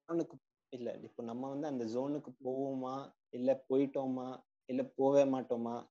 ஜோனுக்கு 0.07 0.35
இல்ல 0.69 0.93
இப்போ 0.93 1.23
நம்ம 1.23 1.49
வந்து 1.49 1.67
அந்த 1.67 1.85
ஜோனுக்கு 1.85 2.37
போவோமா 2.45 3.13
இல்ல 3.29 3.65
போயிட்டோமா 3.69 4.43
இல்ல 4.65 4.83
போவே 4.83 5.25
மாட்டோமா? 5.29 5.89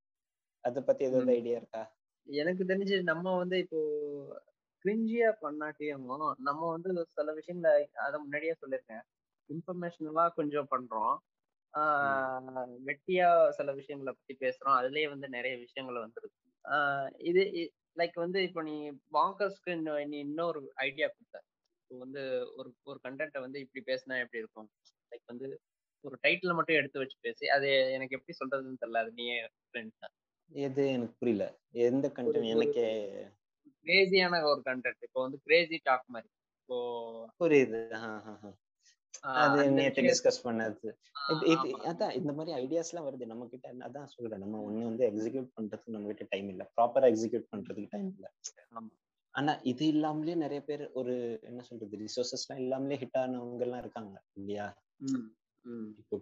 அத 0.59 0.83
பத்தி 0.83 1.05
ஏதாவது. 1.05 1.31
ஐடியா 1.31 1.57
இருக்கா? 1.57 1.95
எனக்கு 2.27 2.63
தெரிஞ்சு 2.63 2.97
நம்ம 3.03 3.35
வந்து 3.37 3.57
இப்போ 3.59 3.79
கிரிஞ்சியா 4.85 5.29
பண்ணாட்டியும் 5.41 6.05
நம்ம 6.47 6.61
வந்து 6.75 6.89
சில 7.17 7.33
விஷயங்கள 7.39 7.71
அத 8.05 8.13
முன்னாடியே 8.19 8.53
சொல்லியிருக்கேன். 8.61 9.03
இன்ஃபர்மேஷனலா 9.49 10.25
கொஞ்சம் 10.39 10.69
பண்றோம். 10.73 11.15
வெட்டியா 12.87 13.27
சில 13.57 13.69
விஷயங்களை 13.79 14.11
பத்தி 14.17 14.33
பேசுறோம். 14.45 14.77
அதுலயே 14.79 15.07
வந்து 15.09 15.27
நிறைய 15.29 15.53
விஷயங்கள் 15.57 16.03
வந்துருக்கு. 16.05 16.39
இது 17.29 17.41
லைக் 17.99 18.17
வந்து 18.25 18.39
இப்போ 18.47 18.61
நீ 18.69 18.75
பாங்கர்ஸ்க்கு 19.17 19.73
நீ 20.13 20.17
இன்னொரு 20.27 20.59
ஐடியா 20.87 21.07
கொடுத்த. 21.07 21.37
இப்போ 21.81 21.97
வந்து 22.03 22.21
ஒரு 22.59 22.69
ஒரு 22.89 22.99
கண்டென்ட்டை 23.07 23.41
வந்து 23.45 23.59
இப்படி 23.65 23.81
பேசினா 23.91 24.17
எப்படி 24.23 24.43
இருக்கும்? 24.43 24.69
லைக் 25.11 25.25
வந்து 25.33 25.47
ஒரு 26.03 26.15
டைட்டில் 26.25 26.57
மட்டும் 26.57 26.79
எடுத்து 26.81 27.01
வச்சு 27.01 27.17
பேசி 27.21 27.45
அது 27.55 27.69
எனக்கு 27.97 28.17
எப்படி 28.19 28.35
சொல்றதுன்னு 28.41 28.81
தெரியல. 28.83 29.01
அது 29.05 29.11
நீயே 29.19 29.37
பண்ணு. 29.73 30.11
எது 30.51 30.83
எனக்கு 30.95 31.15
புரியல. 31.21 31.45
எந்த 31.87 32.05
கண்டென்ட் 32.15 32.51
எனக்கே 32.53 32.87
கிரேசியான 33.85 34.39
ஒரு 34.49 34.61
கண்டென்ட் 34.65 35.05
இப்போ 35.07 35.19
வந்து 35.25 35.37
கிரேசி 35.45 35.77
டாக் 35.87 36.07
மாதிரி. 36.15 36.29
இப்போ 36.59 36.77
புரியுது. 37.41 37.79
அது 39.43 39.57
விஷயம் 39.77 40.09
டிஸ்கஸ் 40.09 40.43
பண்ணது. 40.45 40.89
அதான் 41.89 42.15
இந்த 42.19 42.31
மாதிரி 42.37 42.51
ஐடியாஸ் 42.63 42.91
எல்லாம் 42.91 43.07
வருது. 43.07 43.25
நம்ம 43.31 43.47
கிட்ட 43.53 43.73
அதான் 43.87 44.11
சொல்றேன். 44.15 44.43
நம்ம 44.43 44.61
ஒண்ணு 44.67 44.83
வந்து 44.89 45.05
எக்ஸிக்யூட் 45.11 45.49
பண்றதுக்கு 45.57 45.95
நம்ம 45.95 46.09
கிட்ட 46.11 46.27
டைம் 46.33 46.49
இல்ல. 46.53 46.63
ப்ராப்பரா 46.77 47.09
எக்ஸிக்யூட் 47.13 47.47
பண்றதுக்கு 47.53 47.93
டைம் 47.95 48.09
இல்ல. 48.15 48.27
ஆனா 49.35 49.51
இது 49.71 49.83
இல்லாமலே 49.93 50.33
நிறைய 50.43 50.61
பேர் 50.69 50.83
ஒரு 50.99 51.13
என்ன 51.49 51.61
சொல்றது 51.67 51.99
ரிசோர்சஸ் 52.05 52.45
எல்லாம் 52.45 52.63
இல்லாமலே 52.63 52.97
ஹிட் 53.03 53.19
ஆனவங்க 53.21 53.65
எல்லாம் 53.67 53.83
இருக்காங்க 53.85 54.15
இல்லையா. 54.39 54.65
இப்போ 56.01 56.15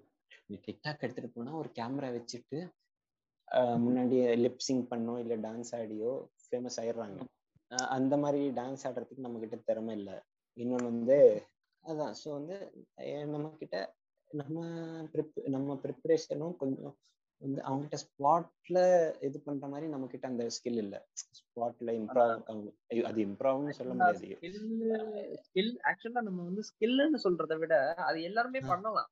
டிக்டாக் 0.68 1.04
எடுத்துட்டு 1.06 1.32
போனா 1.38 1.52
ஒரு 1.62 1.70
கேமரா 1.80 2.10
வச்சுட்டு 2.18 2.60
முன்னாடி 3.52 4.18
லிப்சிங் 4.46 4.82
பண்ணோ 4.90 5.20
இல்ல 5.20 5.38
டான்ஸ் 5.38 5.76
ஆடியோ 5.80 6.30
ஃபேமஸ் 6.46 6.78
ஆயிடுறாங்க. 6.78 7.20
அந்த 7.68 8.18
மாதிரி 8.18 8.50
டான்ஸ் 8.50 8.84
ஆடுறதுக்கு 8.84 9.18
நம்ம 9.18 9.40
கிட்ட 9.40 9.56
திறமை 9.56 9.98
இல்ல. 9.98 10.24
இன்னொன்னு 10.58 10.84
வந்து 10.84 11.44
அதான். 11.86 12.14
ஸோ 12.24 12.32
வந்து 12.32 12.72
நம்ம 13.26 13.50
கிட்ட 13.58 13.96
நம்ம 14.32 14.66
prep- 15.14 15.48
நம்ம 15.48 15.74
ப்ரிப்பரேஷனும் 15.74 16.56
கொஞ்சம் 16.56 16.98
வந்து 17.42 17.60
அவங்ககிட்ட 17.66 17.98
ஸ்பாட்ல 18.02 18.78
இது 19.28 19.38
பண்ற 19.40 19.66
மாதிரி 19.68 19.86
நம்ம 19.92 20.08
கிட்ட 20.08 20.26
அந்த 20.28 20.46
ஸ்கில் 20.56 20.80
இல்ல. 20.84 20.96
ஸ்பாட்ல 21.40 21.94
இம்ப்ரூவ் 22.00 22.34
அது 23.10 23.20
இம்ப்ரூவ்னு 23.26 23.76
சொல்ல 23.78 23.94
முடியாது. 23.94 24.28
ஸ்கில் 25.44 25.72
ஆக்சுவலா 25.90 26.24
நம்ம 26.28 26.40
வந்து 26.50 26.64
ஸ்கில்னு 26.70 27.20
சொல்றதை 27.26 27.58
விட 27.62 27.76
அது 28.08 28.20
எல்லாருமே 28.22 28.62
பண்ணலாம். 28.72 29.10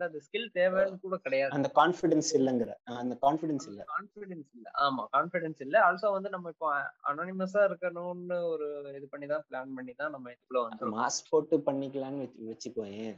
அது 0.00 0.22
ஸ்கில் 0.26 0.48
தேவைன்னு 0.56 0.98
கூட 1.04 1.18
கிடையாது. 1.26 1.52
அந்த 1.56 1.70
கான்ஃபிடன்ஸ் 1.78 2.30
இல்லங்கிற 2.38 2.70
அந்த 2.96 3.16
கான்ஃபிடன்ஸ் 3.24 3.68
இல்ல. 3.70 3.80
கான்ஃபிடன்ஸ் 3.94 4.50
இல்ல. 4.56 4.66
ஆமா 4.86 5.04
கான்ஃபிடன்ஸ் 5.16 5.62
இல்ல. 5.66 5.76
ஆல்சோ 5.88 6.10
வந்து 6.16 6.30
நம்ம 6.30 6.52
இப்போ 6.54 6.68
அனானிமஸா 7.10 7.62
இருக்கணும்னு 7.70 8.38
ஒரு 8.52 8.68
இது 8.98 9.08
பண்ணி 9.14 9.28
தான் 9.34 9.46
பிளான் 9.48 9.76
பண்ணி 9.78 9.94
தான் 9.94 10.14
நம்ம 10.16 10.34
இதுக்குள்ள 10.34 10.62
வந்து 10.66 10.92
மாஸ் 10.96 11.20
போட்டு 11.30 11.58
பண்ணிக்கலாம்னு 11.68 12.24
வச்சு 12.24 12.50
வச்சுக்கோயேன். 12.50 13.16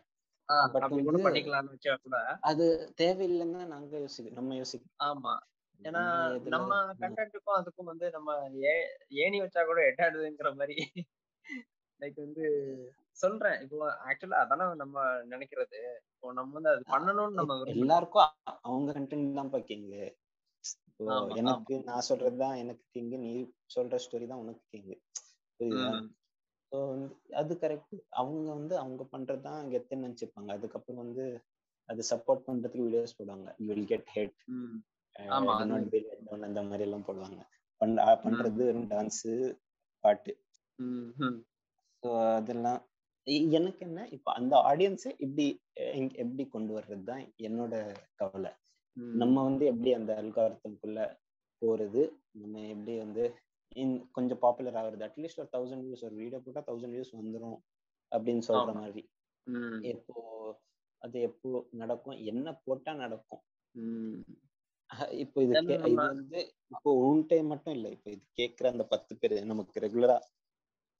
அது 2.43 2.65
தேவையில்லைன்னு 2.97 3.59
தான் 3.59 3.73
நாங்க 3.75 3.99
யோசிக்க 3.99 4.39
நம்ம 4.39 4.57
யோசிக்கிறோம் 4.57 4.99
ஆமா. 5.09 5.35
ஏன்னா 5.81 6.03
நம்ம 6.49 6.79
கண்டென்ட்டுக்கும் 7.01 7.59
அதுக்கும் 7.59 7.91
வந்து 7.93 8.07
நம்ம 8.11 8.31
ஏ 8.65 8.75
ஏணி 9.25 9.39
வச்சா 9.41 9.63
கூட 9.65 9.81
எட்டாடுதுங்கிற 9.83 10.51
மாதிரி. 10.57 10.77
லைக் 12.01 12.19
வந்து 12.19 12.45
சொல்றேன். 13.13 13.57
இப்போ 13.63 13.87
ஆக்சுவலா 14.09 14.43
அதானே 14.43 14.67
நம்ம 14.75 15.05
நினைக்கிறது. 15.25 15.81
இப்போ 16.13 16.33
நம்ம 16.33 16.55
வந்து 16.55 16.73
அது 16.73 16.93
பண்ணணும்னு 16.95 17.39
நம்ம. 17.41 17.57
எல்லாருக்கும் 17.77 18.29
அவங்க 18.63 18.91
கண்டென்ட் 18.93 19.39
தான் 19.41 19.53
பாக்கீங்க 19.55 19.97
எனக்கு 21.35 21.75
நான் 21.85 22.09
சொல்றதுதான் 22.09 22.57
எனக்கு 22.57 22.85
கிங்கு. 22.93 23.19
நீ 23.19 23.31
சொல்ற 23.77 23.99
ஸ்டோரி 23.99 24.27
தான் 24.27 24.43
உனக்கு 24.45 24.65
கிங்கு. 24.73 24.97
ஸோ 26.73 26.79
வந்து 26.91 27.15
அது 27.41 27.53
கரெக்ட் 27.63 27.97
அவங்க 28.21 28.49
வந்து 28.59 28.75
அவங்க 28.83 29.03
பண்றது 29.15 29.43
தான் 29.49 29.71
கெத்துன்னு 29.73 30.05
நினைச்சுப்பாங்க. 30.07 30.51
அதுக்கப்புறம் 30.57 31.03
வந்து 31.05 31.25
அது 31.89 32.03
சப்போர்ட் 32.11 32.45
பண்றதுக்கு 32.47 32.85
வீடியோஸ் 32.87 33.17
போடுவாங்க. 33.19 33.49
யூ 33.63 33.69
வில் 33.73 33.91
கெட் 33.93 34.11
ஹேட் 34.17 34.37
அந்த 36.49 36.61
மாதிரி 36.69 36.85
எல்லாம் 36.89 37.07
போடுவாங்க. 37.09 37.41
பண்றது 38.25 38.61
வெறும் 38.69 38.91
டான்ஸ் 38.93 39.25
பாட்டு. 40.05 40.33
ஸோ 42.03 42.11
அதெல்லாம் 42.39 42.81
எனக்கு 43.57 43.83
என்ன 43.89 44.01
இப்போ 44.17 44.31
அந்த 44.39 44.55
ஆடியன்ஸை 44.71 45.11
இப்படி 45.25 45.47
எப்படி 46.23 46.45
கொண்டு 46.55 46.73
வர்றது 46.77 47.05
தான் 47.11 47.25
என்னோட 47.49 47.75
கவலை. 48.21 48.53
நம்ம 49.21 49.43
வந்து 49.49 49.65
எப்படி 49.73 49.91
அந்த 49.99 50.13
அல்காரத்தம்குள்ள 50.23 51.01
போறது? 51.63 52.03
நம்ம 52.41 52.63
எப்படி 52.75 52.95
வந்து 53.05 53.25
இன்- 53.75 54.11
கொஞ்சம் 54.11 54.39
பாப்புலர் 54.39 54.75
ஆகுறது. 54.75 55.03
அட்லீஸ்ட் 55.03 55.47
ஒரு 55.47 55.49
தௌசண்ட் 55.53 55.81
வியூஸ் 55.81 56.05
ஒரு 56.05 56.15
வீடியோ 56.15 56.39
போட்டா 56.39 56.73
தௌசண்ட் 56.73 56.93
வியூஸ் 56.97 57.13
வந்துரும் 57.13 57.59
அப்படின்னு 58.17 58.43
சொல்ற. 58.49 58.75
மாதிரி. 58.75 59.11
எப்போ 59.83 60.61
அது 60.99 61.21
எப்போ 61.21 61.67
நடக்கும் 61.71 62.17
என்ன 62.17 62.55
போட்டா 62.65 62.95
நடக்கும். 62.95 63.41
இப்போ 65.11 65.43
இது 65.43 65.53
இது 65.75 65.95
வந்து 65.95 66.55
இப்போ 66.69 66.93
உன் 66.95 67.27
டைம் 67.27 67.47
மட்டும் 67.47 67.75
இல்ல 67.75 67.89
இப்போ 67.89 68.11
இது 68.11 68.25
கேக்குற 68.37 68.67
அந்த 68.67 68.85
பத்து 68.85 69.17
பேர் 69.17 69.45
நமக்கு 69.45 69.81
ரெகுலரா 69.81 70.19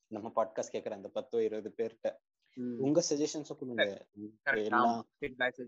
நம்ம 0.07 0.33
பாட்காஸ்ட் 0.37 0.73
கேக்குற 0.73 0.91
அந்த 0.91 1.09
பத்தோ 1.09 1.45
இருபது 1.45 1.75
பேர்கிட்ட. 1.77 2.17
உங்க 2.79 3.03
சஜஷன்ஸும் 3.11 3.59
கொடுங்க. 3.59 4.07
எல்லாம். 4.55 5.07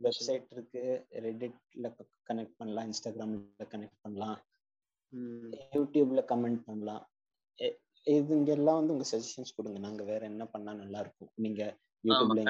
வெப்சைட் 0.03 0.47
இருக்கு 0.51 1.07
ரெடிட்ல 1.11 1.95
கனெக்ட் 2.33 2.55
பண்ணலாம் 2.57 2.91
இன்ஸ்டாகிராம்ல 2.91 3.45
கனெக்ட் 3.59 3.99
பண்ணலாம். 4.01 4.41
யூடியூப்ல 5.77 6.21
கமெண்ட் 6.33 6.61
பண்ணலாம். 6.69 7.03
இது 8.07 8.31
இங்க 8.37 8.51
எல்லாம் 8.59 8.79
வந்து 8.79 8.95
உங்க 8.95 9.07
சஜஷன்ஸ் 9.11 9.57
கொடுங்க. 9.57 9.79
நாங்க 9.79 10.03
வேற 10.05 10.23
என்ன 10.33 10.45
பண்ணா 10.55 10.73
நல்லா 10.83 11.01
இருக்கும்? 11.05 11.33
நீங்க 11.45 11.61
யூடியூப்ல 12.05 12.41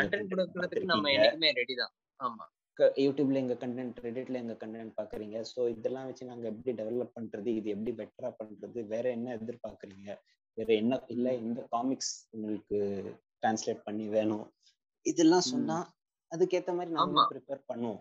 யூடியூப்ல 3.04 3.40
எங்க 3.42 3.54
கண்டென்ட் 3.62 3.98
ரெடிட்ல 4.04 4.36
எங்க 4.42 4.54
கண்டென்ட் 4.62 4.94
பாக்குறீங்க? 5.00 5.38
சோ 5.50 5.60
இதெல்லாம் 5.74 6.06
வச்சு 6.08 6.30
நாங்க 6.30 6.46
எப்படி 6.52 6.72
டெவலப் 6.78 7.14
பண்றது? 7.16 7.48
இது 7.58 7.68
எப்படி 7.74 7.92
பெட்டரா 7.98 8.30
பண்றது? 8.40 8.78
வேற 8.94 9.04
என்ன 9.16 9.34
எதிர்பார்க்கறீங்க? 9.38 10.08
வேற 10.58 10.68
என்ன 10.74 11.00
இல்ல 11.06 11.26
எந்த 11.42 11.60
காமிக்ஸ் 11.74 12.14
உங்களுக்கு 12.30 12.78
டிரான்ஸ்லேட் 13.42 13.84
பண்ணி 13.88 14.06
வேணும்? 14.16 14.46
இதெல்லாம் 15.06 15.46
சொன்னா 15.52 15.76
அதுக்கேத்த 16.32 16.72
மாதிரி 16.78 16.96
ஆமா. 17.04 17.22
ப்ரிப்பேர் 17.32 17.62
பண்ணுவோம். 17.70 18.00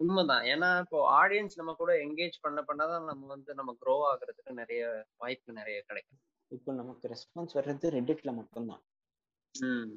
உண்மைதான். 0.00 0.44
ஏன்னா 0.44 0.80
இப்போ 0.80 0.98
ஆடியன்ஸ் 1.22 1.54
நம்ம 1.54 1.74
கூட 1.74 1.92
என்கேஜ் 1.92 2.36
பண்ண 2.40 2.60
பண்ணாதான் 2.60 3.04
நம்ம 3.04 3.26
வந்து 3.26 3.54
நம்ம 3.54 3.76
க்ரோ 3.86 3.96
ஆகுறதுக்கு 4.10 4.52
நிறைய 4.52 5.06
வாய்ப்பு 5.16 5.52
நிறைய 5.52 5.82
கிடைக்கும். 5.82 6.18
இப்போ 6.48 6.72
நமக்கு 6.72 7.08
ரெஸ்பான்ஸ் 7.08 7.54
வர்றது 7.54 7.86
ரெடிட்ல 7.88 8.34
மட்டும்தான். 8.34 8.82
ம். 9.54 9.90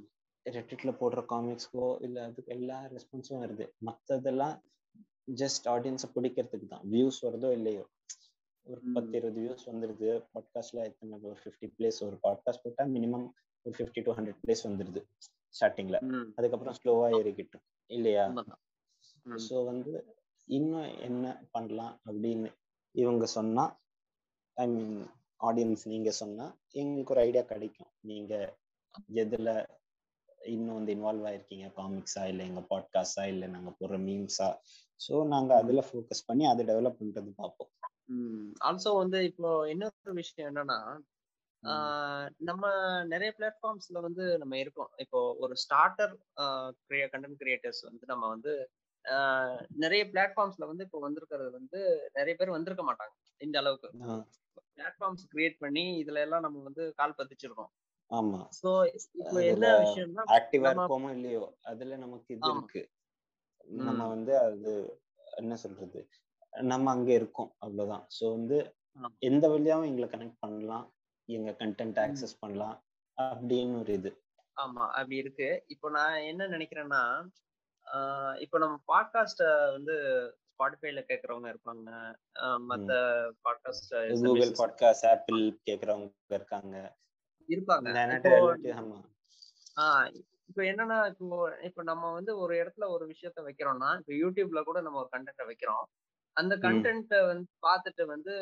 ரெட்டிட்ல 0.46 0.92
போடுற 1.00 1.24
காமிக்ஸ்க்கோ 1.30 2.02
இல்ல 2.02 2.24
அதுக்கு 2.24 2.52
எல்லா 2.52 2.84
ரெஸ்பான்ஸும் 2.84 3.42
வருது. 3.44 3.66
மத்ததெல்லாம் 3.86 4.56
ஜஸ்ட் 5.36 5.66
ஆடியன்ஸை 5.66 6.08
பிடிக்கிறதுக்கு 6.16 6.68
தான். 6.68 6.82
வியூஸ் 6.92 7.20
வருதோ 7.22 7.52
இல்லையோ. 7.52 7.84
ஒரு. 8.68 8.82
பத்து 8.94 9.18
இருபது 9.18 9.42
வியூஸ் 9.42 9.66
வந்துருது. 9.66 10.10
பாட்காஸ்ட்ல 10.34 10.84
எத்தனை 10.84 11.20
ஒரு 11.22 11.38
ஃபிஃப்டி 11.44 11.70
பிளேஸ் 11.80 12.00
ஒரு 12.04 12.16
பாட்காஸ்ட் 12.16 12.64
போட்டா 12.64 12.84
மினிமம் 12.84 13.28
ஒரு 13.66 13.76
ஃபிஃப்டி 13.78 14.04
டு 14.04 14.12
ஹண்ட்ரட் 14.12 14.42
பிளேஸ் 14.48 14.64
வந்துருது 14.64 15.02
ஸ்டார்டிங்ல 15.54 15.98
அதுக்கப்புறம் 16.36 16.76
ஸ்லோவா 16.84 17.08
ஏறிக்கிட்டோம் 17.20 17.66
இல்லையா. 17.90 18.26
ஸோ 19.46 19.56
வந்து 19.66 19.94
இன்னும் 20.48 20.90
என்ன 21.08 21.26
பண்ணலாம் 21.52 21.94
அப்படின்னு 22.08 22.50
இவங்க 22.96 23.26
சொன்னா 23.36 23.66
ஐ 24.58 24.66
மீன் 24.68 24.96
ஆடியன்ஸ் 25.40 25.84
நீங்க 25.92 26.10
சொன்னா 26.22 26.46
எங்களுக்கு 26.82 27.14
ஒரு 27.16 27.24
ஐடியா 27.28 27.44
கிடைக்கும். 27.52 27.92
நீங்க 28.10 28.34
எதுல 29.24 29.50
இன்னும் 30.52 30.78
வந்து 30.78 30.94
இன்வால்வ் 30.96 31.28
ஆயிருக்கீங்க? 31.30 31.68
காமிக்ஸா 31.78 32.24
இல்ல 32.32 32.42
எங்க 32.44 32.62
பாட்காஸ்டா 32.72 33.24
இல்ல 33.34 33.48
நாங்க 33.48 33.72
போடுற 33.80 33.98
மீம்ஸா 34.08 34.50
ஸோ 35.00 35.14
நாங்க 35.28 35.52
அதுல 35.62 35.82
ஃபோக்கஸ் 35.88 36.28
பண்ணி 36.28 36.44
அதை 36.48 36.64
டெவலப் 36.66 37.00
பண்றது 37.00 37.32
பார்ப்போம். 37.42 37.72
ஆல்சோ 38.68 38.92
வந்து 39.04 39.20
இப்போ 39.30 39.50
இன்னொரு 39.74 40.14
விஷயம் 40.22 40.50
என்னன்னா 40.52 40.80
நம்ம 42.42 42.64
நிறைய 43.04 43.30
பிளாட்ஃபார்ம்ஸ்ல 43.38 43.98
வந்து 44.06 44.24
நம்ம 44.42 44.54
இருக்கோம். 44.58 44.92
இப்போ 44.98 45.20
ஒரு 45.44 45.56
ஸ்டார்டர் 45.64 46.14
கண்டென்ட் 47.14 47.42
கிரியேட்டர்ஸ் 47.44 47.82
வந்து 47.90 48.06
நம்ம 48.06 48.24
வந்து 48.28 48.54
நிறைய 49.84 50.02
பிளாட்ஃபார்ம்ஸ்ல 50.12 50.66
வந்து 50.68 50.86
இப்போ 50.88 51.00
வந்திருக்கிறது 51.00 51.50
வந்து 51.52 51.80
நிறைய 52.14 52.34
பேர் 52.36 52.56
வந்திருக்க 52.56 52.84
மாட்டாங்க. 52.84 53.14
இந்த 53.42 53.58
அளவுக்கு. 53.60 53.90
பிளாட்ஃபார்ம்ஸ் 54.78 55.24
கிரியேட் 55.32 55.58
பண்ணி 55.60 55.86
இதுல 56.04 56.20
எல்லாம் 56.20 56.46
நம்ம 56.46 56.64
வந்து 56.64 56.84
கால் 57.00 57.18
பதிச்சிருக்கோம். 57.18 57.72
ஆமா. 58.12 58.40
சோ 58.60 58.70
இப்போ 59.22 59.40
என்ன 59.52 59.68
விஷயம்னா 59.84 60.24
ஆக்டிவா 60.38 60.72
இருப்போமோ 60.74 61.10
இல்லையோ 61.18 61.44
அதுல 61.64 61.98
நமக்கு 61.98 62.30
இது. 62.36 62.50
இருக்கு. 62.54 62.82
நம்ம. 63.70 64.08
வந்து 64.08 64.34
அது 64.40 64.72
என்ன 65.34 65.56
சொல்றது? 65.56 66.00
நம்ம 66.54 66.92
அங்க 66.92 67.12
இருக்கோம் 67.14 67.52
அவ்வளவுதான். 67.58 68.06
சோ 68.18 68.24
வந்து. 68.32 68.58
எந்த 69.22 69.46
வழியாவும் 69.48 69.90
எங்களை 69.90 70.08
கனெக்ட் 70.10 70.42
பண்ணலாம். 70.42 70.86
எங்க 71.30 71.52
கண்டென்ட். 71.62 72.00
ஆக்சஸ் 72.06 72.42
பண்ணலாம். 72.42 72.76
அப்படின்னு 73.18 73.80
ஒரு 73.80 73.94
இது. 73.94 74.12
ஆமா 74.58 74.84
அப்படி 74.98 75.16
இருக்கு. 75.16 75.48
இப்போ 75.68 75.90
நான் 75.90 76.26
என்ன 76.32 76.48
நினைக்கிறேன்னா 76.48 77.04
இப்போ 78.44 78.58
நம்ம 78.64 78.76
பாட்காஸ்ட 78.92 79.44
வந்து 79.76 79.96
ஸ்பாட்டிஃபைல 80.52 81.02
கேக்குறவங்க 81.10 81.48
இருப்பாங்க. 81.54 81.90
மத்த 82.70 82.92
பாட்காஸ்ட் 83.46 83.94
கூகுள் 84.26 84.54
பாட்காஸ்ட் 84.62 85.08
ஆப்பிள் 85.14 85.42
கேக்குறவங்க 85.70 86.38
இருக்காங்க. 86.40 86.76
இருப்பாங்க. 87.50 87.88
இப்போ 90.50 90.62
என்னன்னா 90.70 91.00
இப்போ 91.12 91.38
இப்போ 91.68 91.82
நம்ம 91.90 92.06
வந்து 92.18 92.32
ஒரு 92.44 92.54
இடத்துல 92.62 92.86
ஒரு 92.96 93.04
விஷயத்த 93.12 93.42
வைக்கிறோம்னா 93.48 93.90
இப்போ 94.00 94.14
யூடியூப்ல 94.22 94.62
கூட 94.70 94.78
நம்ம 94.86 95.00
ஒரு 95.04 95.10
கண்டென்ட்டை 95.16 95.46
வைக்கிறோம். 95.52 95.86
அந்த 96.38 96.54
கண்டென்ட்டை 96.66 97.20
வந்து 97.30 97.48
பார்த்துட்டு 97.66 98.04
வந்து 98.12 98.34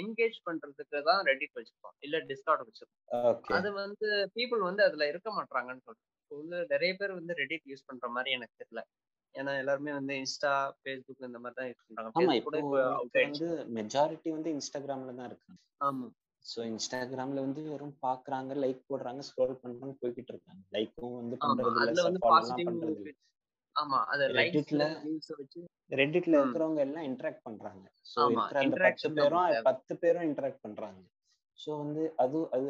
என்கேஜ் 0.00 0.36
பண்றதுக்கு 0.48 0.98
தான் 1.08 1.22
ரெடிட் 1.28 1.56
வச்சிருக்கோம். 1.58 1.96
இல்ல 2.06 2.16
டிஸ்கார்ட் 2.30 2.66
வச்சிருக்கோம். 2.66 3.40
அது 3.58 3.68
வந்து 3.82 4.08
பீப்புள் 4.36 4.62
வந்து 4.68 4.82
அதுல 4.88 5.08
இருக்க 5.12 5.30
மாட்டாங்கன்னு 5.38 5.86
சொல்றேன். 5.86 6.11
இப்போ 6.32 6.42
வந்து 6.42 6.58
நிறைய 6.70 6.92
பேர் 6.98 7.12
வந்து 7.16 7.32
ரெடிட் 7.40 7.66
யூஸ் 7.70 7.88
பண்ற 7.88 8.06
மாதிரி 8.08 8.30
எனக்கு 8.36 8.54
தெரியல 8.60 8.82
ஏன்னா 9.34 9.52
எல்லாருமே 9.58 9.90
வந்து 9.96 10.14
இன்ஸ்டா 10.20 10.52
ஃபேஸ்புக் 10.78 11.26
இந்த 11.28 11.38
மாதிரி 11.38 11.56
தான் 11.58 11.68
யூஸ் 11.68 11.82
பண்றாங்க. 11.82 12.12
ஆமா 12.18 12.34
இப்போ 12.38 12.60
வந்து 13.24 13.48
மெஜாரிட்டி 13.78 14.30
வந்து 14.30 14.50
இன்ஸ்டாகிராம்ல 14.54 15.14
தான் 15.18 15.28
இருக்காங்க. 15.30 15.58
ஆமா. 15.80 16.06
ஸோ 16.44 16.60
இன்ஸ்டாகிராம்ல 16.70 17.42
வந்து 17.46 17.62
வெறும் 17.66 17.94
பாக்குறாங்க 18.06 18.54
லைக் 18.62 18.80
போடுறாங்க 18.88 19.24
ஸ்க்ரோல் 19.28 19.60
பண்றாங்க 19.60 19.94
போய்கிட்டு 20.00 20.32
இருக்காங்க. 20.34 20.62
லைக்கும் 20.76 21.18
வந்து 21.18 21.38
பண்றது 21.42 21.84
இல்ல 21.84 22.22
பண்றது 22.64 23.12
ஆமா 23.76 24.00
அது 24.12 24.24
ரெட்டிட்ல 24.38 24.86
ம். 26.32 26.40
இருக்கிறவங்க 26.40 26.80
எல்லாம் 26.80 27.08
இன்டராக்ட் 27.10 27.44
பண்றாங்க. 27.44 27.84
ஆமா, 28.16 28.44
இருக்கிற 28.44 28.62
அந்த 28.62 28.78
பேரும் 29.12 29.38
நமக்கு 29.38 29.54
தேவை. 29.54 29.66
பத்து 29.70 29.94
பேரும் 29.98 30.26
இன்டராக்ட் 30.30 30.64
பண்றாங்க. 30.66 31.02
ஸோ 31.58 31.70
வந்து 31.78 32.04
அது 32.18 32.38
அது 32.52 32.68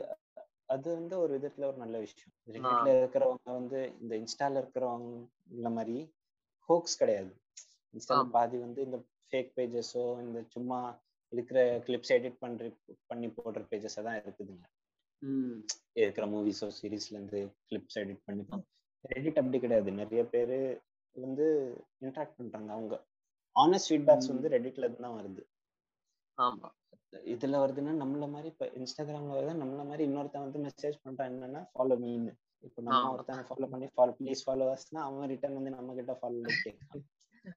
அது 0.69 0.89
வந்து 0.95 1.15
ஒரு 1.19 1.33
விதத்துல 1.39 1.67
ஒரு 1.67 1.77
நல்ல 1.77 1.97
விஷயம். 1.99 2.33
ரெட்டிட்ல 2.49 2.91
இருக்கிறவங்க 3.01 3.49
வந்து 3.53 3.81
இந்த 4.01 4.13
இன்ஸ்டால 4.17 4.61
இருக்கிறவங்க 4.63 5.71
மாதிரி 5.71 5.97
ஹோக்ஸ் 6.69 6.99
கிடையாது. 6.99 7.33
இன்ஸ்டால. 7.95 8.29
பாதி 8.37 8.59
வந்து 8.59 8.81
இந்த 8.83 8.99
ஃபேக் 9.33 9.53
பேஜஸோ 9.57 10.05
இந்த 10.21 10.39
சும்மா 10.49 10.79
இருக்கிற 11.33 11.59
கிளிப்ஸ் 11.87 12.15
எடிட் 12.17 12.41
பண்ற 12.41 12.65
பண்ணி 13.07 13.29
போடுற 13.37 13.63
பேஜஸ் 13.71 13.99
தான் 14.09 14.19
இருக்குதுங்க 14.21 14.67
இருக்கிற 15.95 16.25
மூவிஸோ 16.27 16.69
சீரீஸ்ல 16.79 17.17
இருந்து 17.17 17.41
கிளிப்ஸ் 17.69 17.99
எடிட் 18.03 18.25
பண்ணி 18.27 18.45
ரெடிட் 19.05 19.39
அப்படி 19.41 19.59
கிடையாது. 19.59 19.91
நிறைய 19.93 20.23
பேரு 20.25 20.59
வந்து 21.17 21.47
இன்ட்ராக்ட் 22.01 22.37
பண்றாங்க 22.39 22.71
அவங்க. 22.73 22.95
Honest 23.57 23.91
feedbacks. 23.91 24.29
வந்து 24.33 24.49
ரெடிட்ல 24.49 24.85
இருந்து 24.85 25.05
தான் 25.07 25.17
வருது. 25.21 25.43
ஆமா. 26.39 26.69
இதுல 27.33 27.59
வருதுன்னா 27.63 27.93
நம்மள 28.03 28.27
மாதிரி 28.31 28.49
இப்ப 28.49 28.67
இன்ஸ்டாகிராம்ல 28.79 29.35
வருது 29.35 29.63
நம்மள 29.63 29.83
மாதிரி 29.87 30.05
இன்னொருத்தன் 30.05 30.47
வந்து 30.47 30.61
மெசேஜ் 30.67 31.03
பண்றான் 31.05 31.31
என்னன்னா 31.31 31.63
ஃபாலோ 31.73 31.97
மீன்னு 32.03 32.33
இப்ப 32.65 32.79
நம்ம. 32.83 33.11
ஒருத்தனை 33.13 33.43
ஃபாலோ 33.49 33.69
பண்ணி 33.71 33.89
ஃபாலோ 33.95 34.15
ப்ளீஸ் 34.19 34.45
ஃபாலோவர்ஸ்னா 34.47 35.01
அவன் 35.01 35.31
ரிட்டர்ன் 35.31 35.59
வந்து 35.59 35.75
நம்ம 35.77 35.95
கிட்ட 35.95 36.15
ஃபாலோ 36.21 36.39
கேட்கறான். 36.61 37.05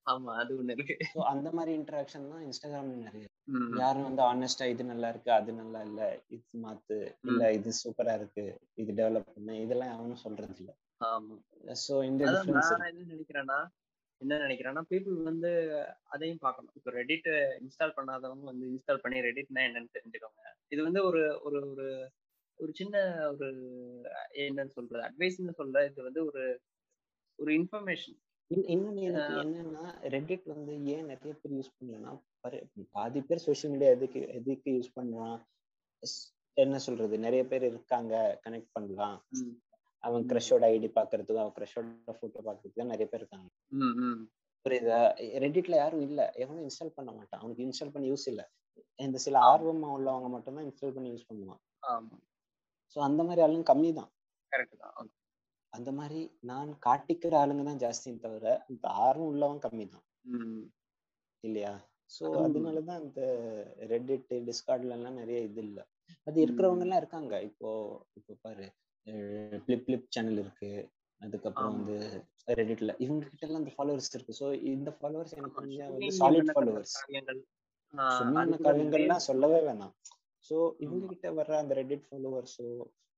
ஆமா 0.06 0.32
அது 0.42 0.52
ஒண்ணு 0.58 0.76
இருக்கு. 0.76 0.96
ஸோ 1.12 1.20
அந்த 1.32 1.50
மாதிரி 1.52 1.72
இன்டராக்ஷன் 1.80 2.30
தான் 2.32 2.44
இன்ஸ்டாகிராம்ல 2.46 2.96
நிறைய. 3.04 3.26
யாரும் 3.80 4.08
வந்து 4.08 4.24
ஆனஸ்டா 4.24 4.66
இது 4.66 4.84
நல்லா 4.84 5.08
இருக்கு 5.10 5.32
அது 5.32 5.52
நல்லா 5.54 5.80
இல்ல 5.84 6.02
இது 6.30 6.60
மாத்து 6.64 6.98
இல்ல 7.24 7.52
இது 7.52 7.72
சூப்பரா 7.82 8.14
இருக்கு 8.14 8.46
இது 8.76 8.92
டெவலப் 8.94 9.32
பண்ணு 9.32 9.56
இதெல்லாம் 9.62 9.94
அவனும் 9.96 10.24
சொல்றது 10.24 10.56
இல்ல 10.58 10.72
ஆமா. 11.08 11.36
ஸோ 11.84 11.96
இந்த 12.04 12.24
நான் 12.52 12.90
என்ன 12.92 13.06
நினைக்கிறேன்னா 13.08 13.60
என்ன 14.18 14.36
நினைக்கிறேன்னா 14.38 14.82
பீப்புள் 14.90 15.24
வந்து 15.24 15.52
அதையும் 16.04 16.38
பார்க்கணும். 16.38 16.72
இப்போ 16.76 16.92
ரெடிட் 16.92 17.30
இன்ஸ்டால் 17.60 17.94
பண்ணாதவங்க 17.98 18.44
வந்து 18.44 18.68
இன்ஸ்டால் 18.68 18.98
பண்ணி 18.98 19.20
ரெடிட்னா 19.20 19.62
என்னன்னு 19.62 19.94
தெரிஞ்சுக்கோங்க. 19.94 20.42
இது 20.68 20.84
வந்து 20.84 21.06
ஒரு 21.06 21.42
ஒரு 21.44 21.70
ஒரு 21.70 22.12
ஒரு 22.60 22.72
சின்ன 22.74 22.98
ஒரு 23.32 23.48
என்னன்னு 24.34 24.68
சொல்றது 24.68 25.04
அட்வைஸ்னு 25.08 25.54
சொல்ற 25.58 25.90
இது 25.90 26.04
வந்து 26.04 26.26
ஒரு 26.26 26.62
ஒரு 27.36 27.54
இன்ஃபர்மேஷன் 27.54 28.18
எனக்கு 29.02 29.34
என்னன்னா 29.44 29.84
ரெடிட் 30.08 30.42
வந்து 30.46 30.86
ஏன் 30.86 31.06
நிறைய 31.06 31.34
பேர் 31.42 31.54
யூஸ் 31.54 31.74
பண்ணலன்னா 31.78 32.22
பாரு, 32.40 32.68
பாதி 32.92 33.22
பேர் 33.22 33.38
சோஷியல் 33.38 33.76
மீடியா 33.76 33.92
எதுக்கு 33.92 34.28
எதுக்கு 34.28 34.72
யூஸ் 34.72 35.42
ஸ்- 36.04 36.34
என்ன 36.58 36.78
சொல்றது? 36.78 37.18
நிறைய 37.18 37.44
பேர் 37.46 37.64
இருக்காங்க 37.64 38.40
கனெக்ட் 38.46 38.70
பண்ணலாம். 38.72 39.26
அவன். 40.06 40.26
க்ரஷோட 40.32 40.64
ஐடி 40.74 40.90
பாக்குறதுக்கு 40.98 41.44
அவன் 41.44 41.56
க்ரஷோட 41.58 41.86
போட்டோ 42.22 42.40
பாக்குறதுக்கு 42.48 42.82
தான் 42.82 42.94
நிறைய 42.94 43.08
பேர் 43.12 43.22
இருக்காங்க. 43.22 43.50
புரியுதா? 44.66 45.00
ரெடிட்ல 45.44 45.76
யாரும் 45.82 46.04
இல்ல. 46.08 46.22
எவனும் 46.44 46.66
இன்ஸ்டால் 46.68 46.96
பண்ண 46.98 47.10
மாட்டான். 47.18 47.42
அவனுக்கு 47.42 47.66
இன்ஸ்டால் 47.66 47.94
பண்ணி 47.96 48.08
யூஸ் 48.12 48.28
இல்ல. 48.32 48.44
இந்த 49.00 49.18
சில. 49.26 49.36
ஆர்வமா 49.52 49.90
உள்ளவங்க 49.98 50.30
மட்டும் 50.36 50.58
தான் 50.58 50.68
இன்ஸ்டால் 50.68 50.96
பண்ணி 50.98 51.10
யூஸ் 51.14 51.30
பண்ணுவான். 51.32 51.62
ஸோ 52.96 53.00
அந்த 53.08 53.22
மாதிரி 53.28 53.44
ஆளுங்க 53.46 53.66
கம்மி 53.72 53.92
தான். 54.00 54.12
அந்த 55.74 55.92
மாதிரி 55.98 56.20
நான் 56.50 56.70
காட்டிக்கிற 56.86 57.34
ஆளுங்க 57.42 57.64
தான் 57.70 57.82
ஜாஸ்தியும் 57.84 58.24
தவிர 58.26 58.46
இந்த 58.72 58.86
ஆர்வம் 59.06 59.32
உள்ளவன் 59.32 59.64
கம்மி 59.66 59.86
தான். 59.96 60.06
இல்லையா? 61.44 61.74
ஸோ 62.12 62.24
உண்மை. 62.30 62.44
அதனாலதான் 62.48 63.02
இந்த 63.06 63.22
ரெடிட் 63.92 64.32
டிஸ்கார்ட்ல 64.50 64.96
எல்லாம் 64.98 65.20
நிறைய 65.22 65.40
இது 65.48 65.62
இல்ல. 65.68 65.80
அது 66.28 66.38
இருக்கிறவங்க 66.46 66.86
எல்லாம் 66.86 67.02
இருக்காங்க. 67.04 67.34
இப்போ 67.50 67.70
இப்போ 68.20 68.34
பாரு. 68.46 68.68
பிளிப் 69.62 69.86
பிளிப் 69.86 70.08
சேனல் 70.10 70.40
இருக்கு 70.40 70.70
அதுக்கப்புறம். 71.22 71.76
வந்து 71.76 71.96
ரெடிட்ல 72.60 72.92
இவங்க 73.00 73.24
கிட்ட 73.26 73.44
எல்லாம் 73.48 73.62
இந்த 73.64 73.74
ஃபாலோவர்ஸ் 73.76 74.12
இருக்கு 74.16 74.34
ஸோ 74.40 74.48
இந்த 74.72 74.90
ஃபாலோவர்ஸ் 74.98 75.36
எனக்கு 75.38 75.58
கொஞ்சம் 75.60 75.80
சுமி 75.80 75.96
வந்து 75.96 76.18
சாலிட் 76.20 76.52
ஃபாலோவர்ஸ் 76.56 76.96
கூட 77.04 78.58
காரியங்கள்லாம் 78.66 79.26
சொல்லவே 79.28 79.60
வேணாம் 79.68 79.94
ஸோ 80.50 80.56
இவங்க. 80.80 81.04
கிட்ட 81.12 81.28
வர்ற 81.38 81.54
அந்த 81.62 81.74
ரெடிட் 81.80 82.06
ஃபாலோவர்ஸோ 82.10 82.66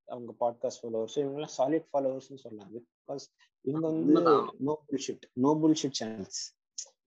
அவங்க 0.08 0.32
பாட்காஸ்ட் 0.42 0.82
ஃபாலோவர்ஸோ 0.82 1.18
இவங்கெல்லாம் 1.22 1.56
சாலிட் 1.56 1.88
ஃபாலோவர்ஸ்னு 1.90 2.42
சொல்லலாம் 2.44 2.70
பிகாஸ் 2.76 3.24
இவங்க 3.64 3.84
வந்து 3.88 4.02
உண்மைதான். 4.04 4.46
No 4.66 4.74
bullshit 4.86 5.24
no 5.44 5.50
bullshit 5.62 5.98
channels 6.00 6.40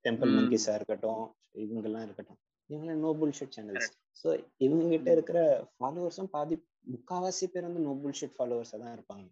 temple. 0.06 0.32
மங்கிஸா 0.38 0.74
இருக்கட்டும் 0.80 1.24
இவங்கெல்லாம் 1.64 2.06
இருக்கட்டும் 2.08 2.40
இவங்கெல்லாம் 2.70 3.02
நோ 3.06 3.12
புல்ஷிட் 3.20 3.56
சேனல்ஸ். 3.56 3.90
ஸோ 4.22 4.28
இவங்க 4.66 4.84
கிட்ட. 4.90 5.08
இருக்கிற 5.16 5.40
ஃபாலோவர்ஸும் 5.74 6.32
பாதி 6.36 6.56
முக்காவாசி 6.88 7.46
பேர் 7.48 7.68
வந்து 7.68 7.84
நோ 7.86 7.94
புல்ஷிட் 8.02 8.36
ஃபாலோவர்ஸா 8.36 8.78
தான் 8.84 8.96
இருப்பாங்க 8.98 9.28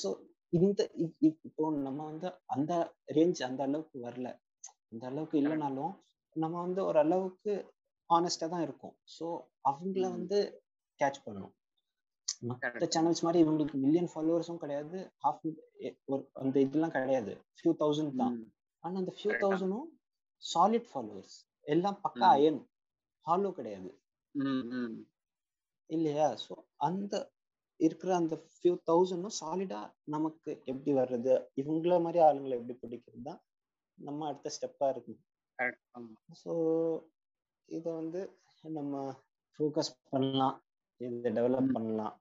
ஸோ 0.00 0.08
இந்த 0.52 0.80
இப்போ 1.28 1.64
நம்ம 1.86 2.00
வந்து 2.04 2.28
அந்த 2.54 2.72
ரேஞ்ச் 3.16 3.40
அந்த 3.48 3.60
அளவுக்கு 3.62 3.98
வரல 4.06 4.28
அந்த 4.92 5.04
அளவுக்கு 5.10 5.36
இல்லைனாலும் 5.40 5.92
நம்ம 6.36 6.54
வந்து 6.60 6.80
ஒரு 6.84 6.98
அளவுக்கு 6.98 7.52
ஆனஸ்டா 8.10 8.46
தான் 8.54 8.64
இருக்கும் 8.66 8.94
ஸோ 9.16 9.26
அவங்கள. 9.70 10.04
வந்து 10.16 10.38
கேட்ச் 11.00 11.24
பண்ணணும் 11.24 11.54
மற்ற. 12.42 12.86
சேனல்ஸ் 12.94 13.24
மாதிரி 13.24 13.38
இவங்களுக்கு 13.44 13.78
மில்லியன் 13.78 14.10
ஃபாலோவர்ஸும் 14.12 14.62
கிடையாது 14.62 14.98
ஹாஃப் 15.24 15.44
ஒரு 16.08 16.22
அந்த 16.42 16.56
இதெல்லாம் 16.60 16.94
கிடையாது 16.96 17.32
ஃபியூ 17.58 17.72
தௌசண்ட் 17.82 18.14
தான். 18.22 18.34
ஆனா 18.84 18.96
அந்த 19.02 19.12
ஃபியூ. 19.16 19.32
தௌசண்டும் 19.42 19.88
சாலிட் 20.42 20.88
ஃபாலோவர்ஸ் 20.90 21.36
எல்லாம் 21.66 21.98
பக்கா. 22.04 22.28
அயன் 22.36 22.60
ஹாலோ 23.26 23.50
கிடையாது. 23.58 23.90
இல்லையா? 25.90 26.26
ஸோ 26.44 26.54
அந்த 26.76 27.14
இருக்கிற 27.80 28.10
அந்த 28.14 28.34
ஃபியூ 28.54 28.72
தௌசண்டும் 28.90 29.36
சாலிடா 29.40 29.80
நமக்கு 30.04 30.50
எப்படி 30.64 30.92
வர்றது? 30.92 31.34
இவங்கள 31.56 32.00
மாதிரி 32.02 32.20
ஆளுங்களை 32.24 32.56
எப்படி 32.58 32.74
பிடிக்கிறது 32.82 33.22
தான் 33.22 33.40
நம்ம 33.98 34.26
அடுத்த 34.26 34.50
ஸ்டெப்பா. 34.56 34.88
ஆமா. 35.94 36.16
ஸோ 36.44 36.52
இதை 37.68 37.92
வந்து 37.92 38.20
நம்ம 38.62 39.20
ஃபோக்கஸ் 39.58 39.92
பண்ணலாம். 40.10 40.56
இதை 40.96 41.32
டெவலப். 41.32 41.72
பண்ணலாம். 41.72 42.14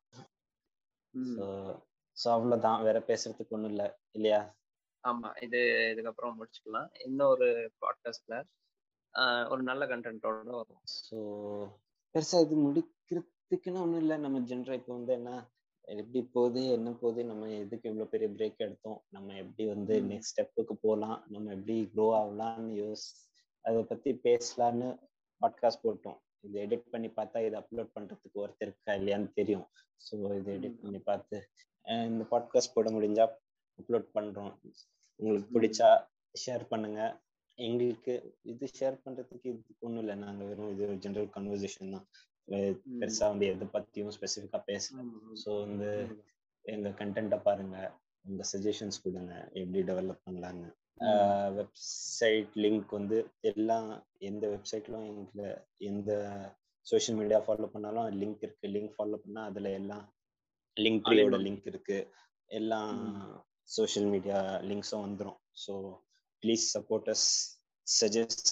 ஸோ 1.34 1.46
அவ்வளோதான் 2.26 2.84
வேற 2.84 3.00
பேசுறதுக்கு 3.00 3.56
ஒன்றும் 3.58 3.70
இல்லை. 3.70 3.88
இல்லையா? 4.12 4.42
ஆமா. 5.04 5.30
இது 5.44 5.60
இதுக்கப்புறம் 5.92 6.38
முடிச்சுக்கலாம். 6.38 6.90
இன்னொரு 7.06 7.72
பாட்காஸ்ட்ல 7.82 8.38
ஒரு 9.50 9.62
நல்ல 9.64 9.86
கண்டென்ட்டோட 9.86 10.50
வரும் 10.52 10.82
ஸோ 10.98 11.18
பெருசா 12.16 12.38
இது 12.42 12.56
முடிக்கிறதுக்குன்னு 13.52 13.84
ஒன்றும் 13.84 14.02
இல்லை 14.02 14.16
நம்ம 14.24 14.40
ஜென்ரா 14.50 14.74
இப்போ 14.80 14.92
வந்து 14.96 15.14
என்ன 15.20 15.30
எப்படி 15.88 16.20
போகுது 16.34 16.62
என்ன 16.76 16.90
போகுது 17.00 17.22
நம்ம 17.30 17.48
எதுக்கு 17.62 17.86
இவ்வளோ 17.92 18.06
பெரிய 18.12 18.28
பிரேக் 18.36 18.60
எடுத்தோம் 18.66 19.00
நம்ம 19.16 19.36
எப்படி 19.44 19.64
வந்து. 19.72 19.94
நெக்ஸ்ட் 20.10 20.32
ஸ்டெப்புக்கு 20.34 20.76
போகலாம் 20.84 21.18
நம்ம 21.34 21.52
எப்படி 21.56 21.76
க்ரோ 21.94 22.06
ஆகலாம்னு 22.20 22.74
யோஸ் 22.82 23.06
அதை 23.66 23.80
பத்தி 23.92 24.12
பேசலான்னு 24.26 24.90
பாட்காஸ்ட் 25.42 25.84
போட்டோம் 25.86 26.20
இது 26.46 26.60
எடிட் 26.66 26.86
பண்ணி 26.94 27.10
பார்த்தா 27.18 27.42
இதை 27.48 27.58
அப்லோட் 27.62 27.92
பண்றதுக்கு 27.96 28.44
ஒருத்தர் 28.44 28.68
இருக்கா 28.68 28.94
இல்லையான்னு 29.00 29.32
தெரியும் 29.40 29.66
ஸோ 30.02 30.14
இதை 30.40 30.52
எடிட். 30.58 30.78
பண்ணி 30.84 31.02
பார்த்து 31.10 31.40
இந்த 32.10 32.26
பாட்காஸ்ட் 32.34 32.76
போட 32.76 32.88
முடிஞ்சா 32.98 33.26
அப்லோட் 33.80 34.08
பண்றோம் 34.18 34.54
உங்களுக்கு. 35.20 35.50
பிடிச்சா 35.56 35.90
ஷேர் 36.36 36.66
பண்ணுங்க 36.72 37.02
எங்களுக்கு 37.60 38.14
இது 38.52 38.66
ஷேர் 38.78 39.04
பண்றதுக்கு 39.06 39.48
இது 39.54 39.62
ஒண்ணும் 39.86 40.04
இல்லை 40.04 40.16
நாங்க 40.24 40.44
வெறும் 40.50 40.72
இது 40.74 40.84
ஒரு 40.88 41.00
ஜெனரல் 41.06 41.34
கன்வர்சேஷன் 41.36 41.96
தான். 41.96 42.06
பெருசா 43.00 43.26
வந்து 43.28 43.46
எதை 43.46 43.66
பத்தியும் 43.74 44.14
ஸ்பெசிஃபிக்கா 44.16 44.60
பேசல 44.68 45.00
ஆமா, 45.00 45.16
ஆமா. 45.20 45.36
ஸோ 45.44 45.50
வந்து. 45.64 45.90
எங்க 46.66 46.90
கண்டென்ட்டை 47.00 47.40
பாருங்க 47.40 47.76
உங்க 48.26 48.44
சஜஷன்ஸ் 48.52 49.04
கொடுங்க 49.04 49.34
எப்படி 49.54 49.82
டெவலப் 49.90 50.24
பண்ணலான்னு. 50.26 50.70
வெப்சைட் 51.58 52.56
லிங்க் 52.64 52.90
வந்து 52.94 53.18
எல்லாம் 53.42 53.90
எந்த 54.20 54.44
வெப்சைட்லும் 54.48 55.06
எங்களை 55.12 55.50
எந்த 55.82 56.10
சோஷியல் 56.88 57.18
மீடியா 57.20 57.40
ஃபாலோ 57.46 57.68
பண்ணாலும் 57.68 58.10
லிங்க் 58.22 58.44
இருக்கு 58.44 58.68
லிங்க் 58.68 58.96
ஃபாலோ 58.96 59.20
பண்ணா 59.24 59.44
அதுல 59.44 59.70
எல்லாம் 59.80 60.04
லிங்க் 60.78 61.06
ட்ரீயோட. 61.08 61.38
லிங்க் 61.46 61.70
இருக்கு 61.72 62.00
எல்லா. 62.52 62.80
சோஷியல் 63.70 64.08
மீடியா 64.08 64.38
லிங்க்ஸும் 64.70 65.06
வந்துரும் 65.06 65.40
so 65.64 65.74
please 66.44 66.66
support 66.76 67.10
us 67.10 67.26
suggest 67.88 68.52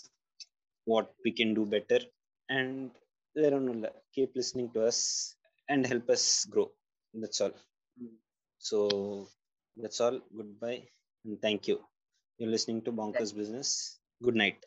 what 0.87 1.11
we 1.25 1.31
can 1.39 1.53
do 1.55 1.63
better 1.69 2.03
and 2.49 2.91
வேற 3.37 3.53
ஒன்றும் 3.55 3.77
இல்லை 3.77 3.91
keep 4.15 4.35
listening 4.37 4.71
to 4.73 4.81
us 4.87 5.03
and 5.67 5.85
help 5.87 6.11
us 6.11 6.27
grow 6.53 6.63
that's 7.13 7.41
all 7.43 7.55
hmm. 7.97 8.15
So 8.61 8.77
that's 9.77 10.01
all 10.01 10.19
good 10.37 10.55
bye 10.59 10.73
and 11.25 11.37
thank you 11.43 11.75
you 12.39 12.47
listening 12.49 12.81
to 12.81 12.93
bankers 12.95 13.33
business 13.35 13.73
good 14.21 14.39
night 14.43 14.63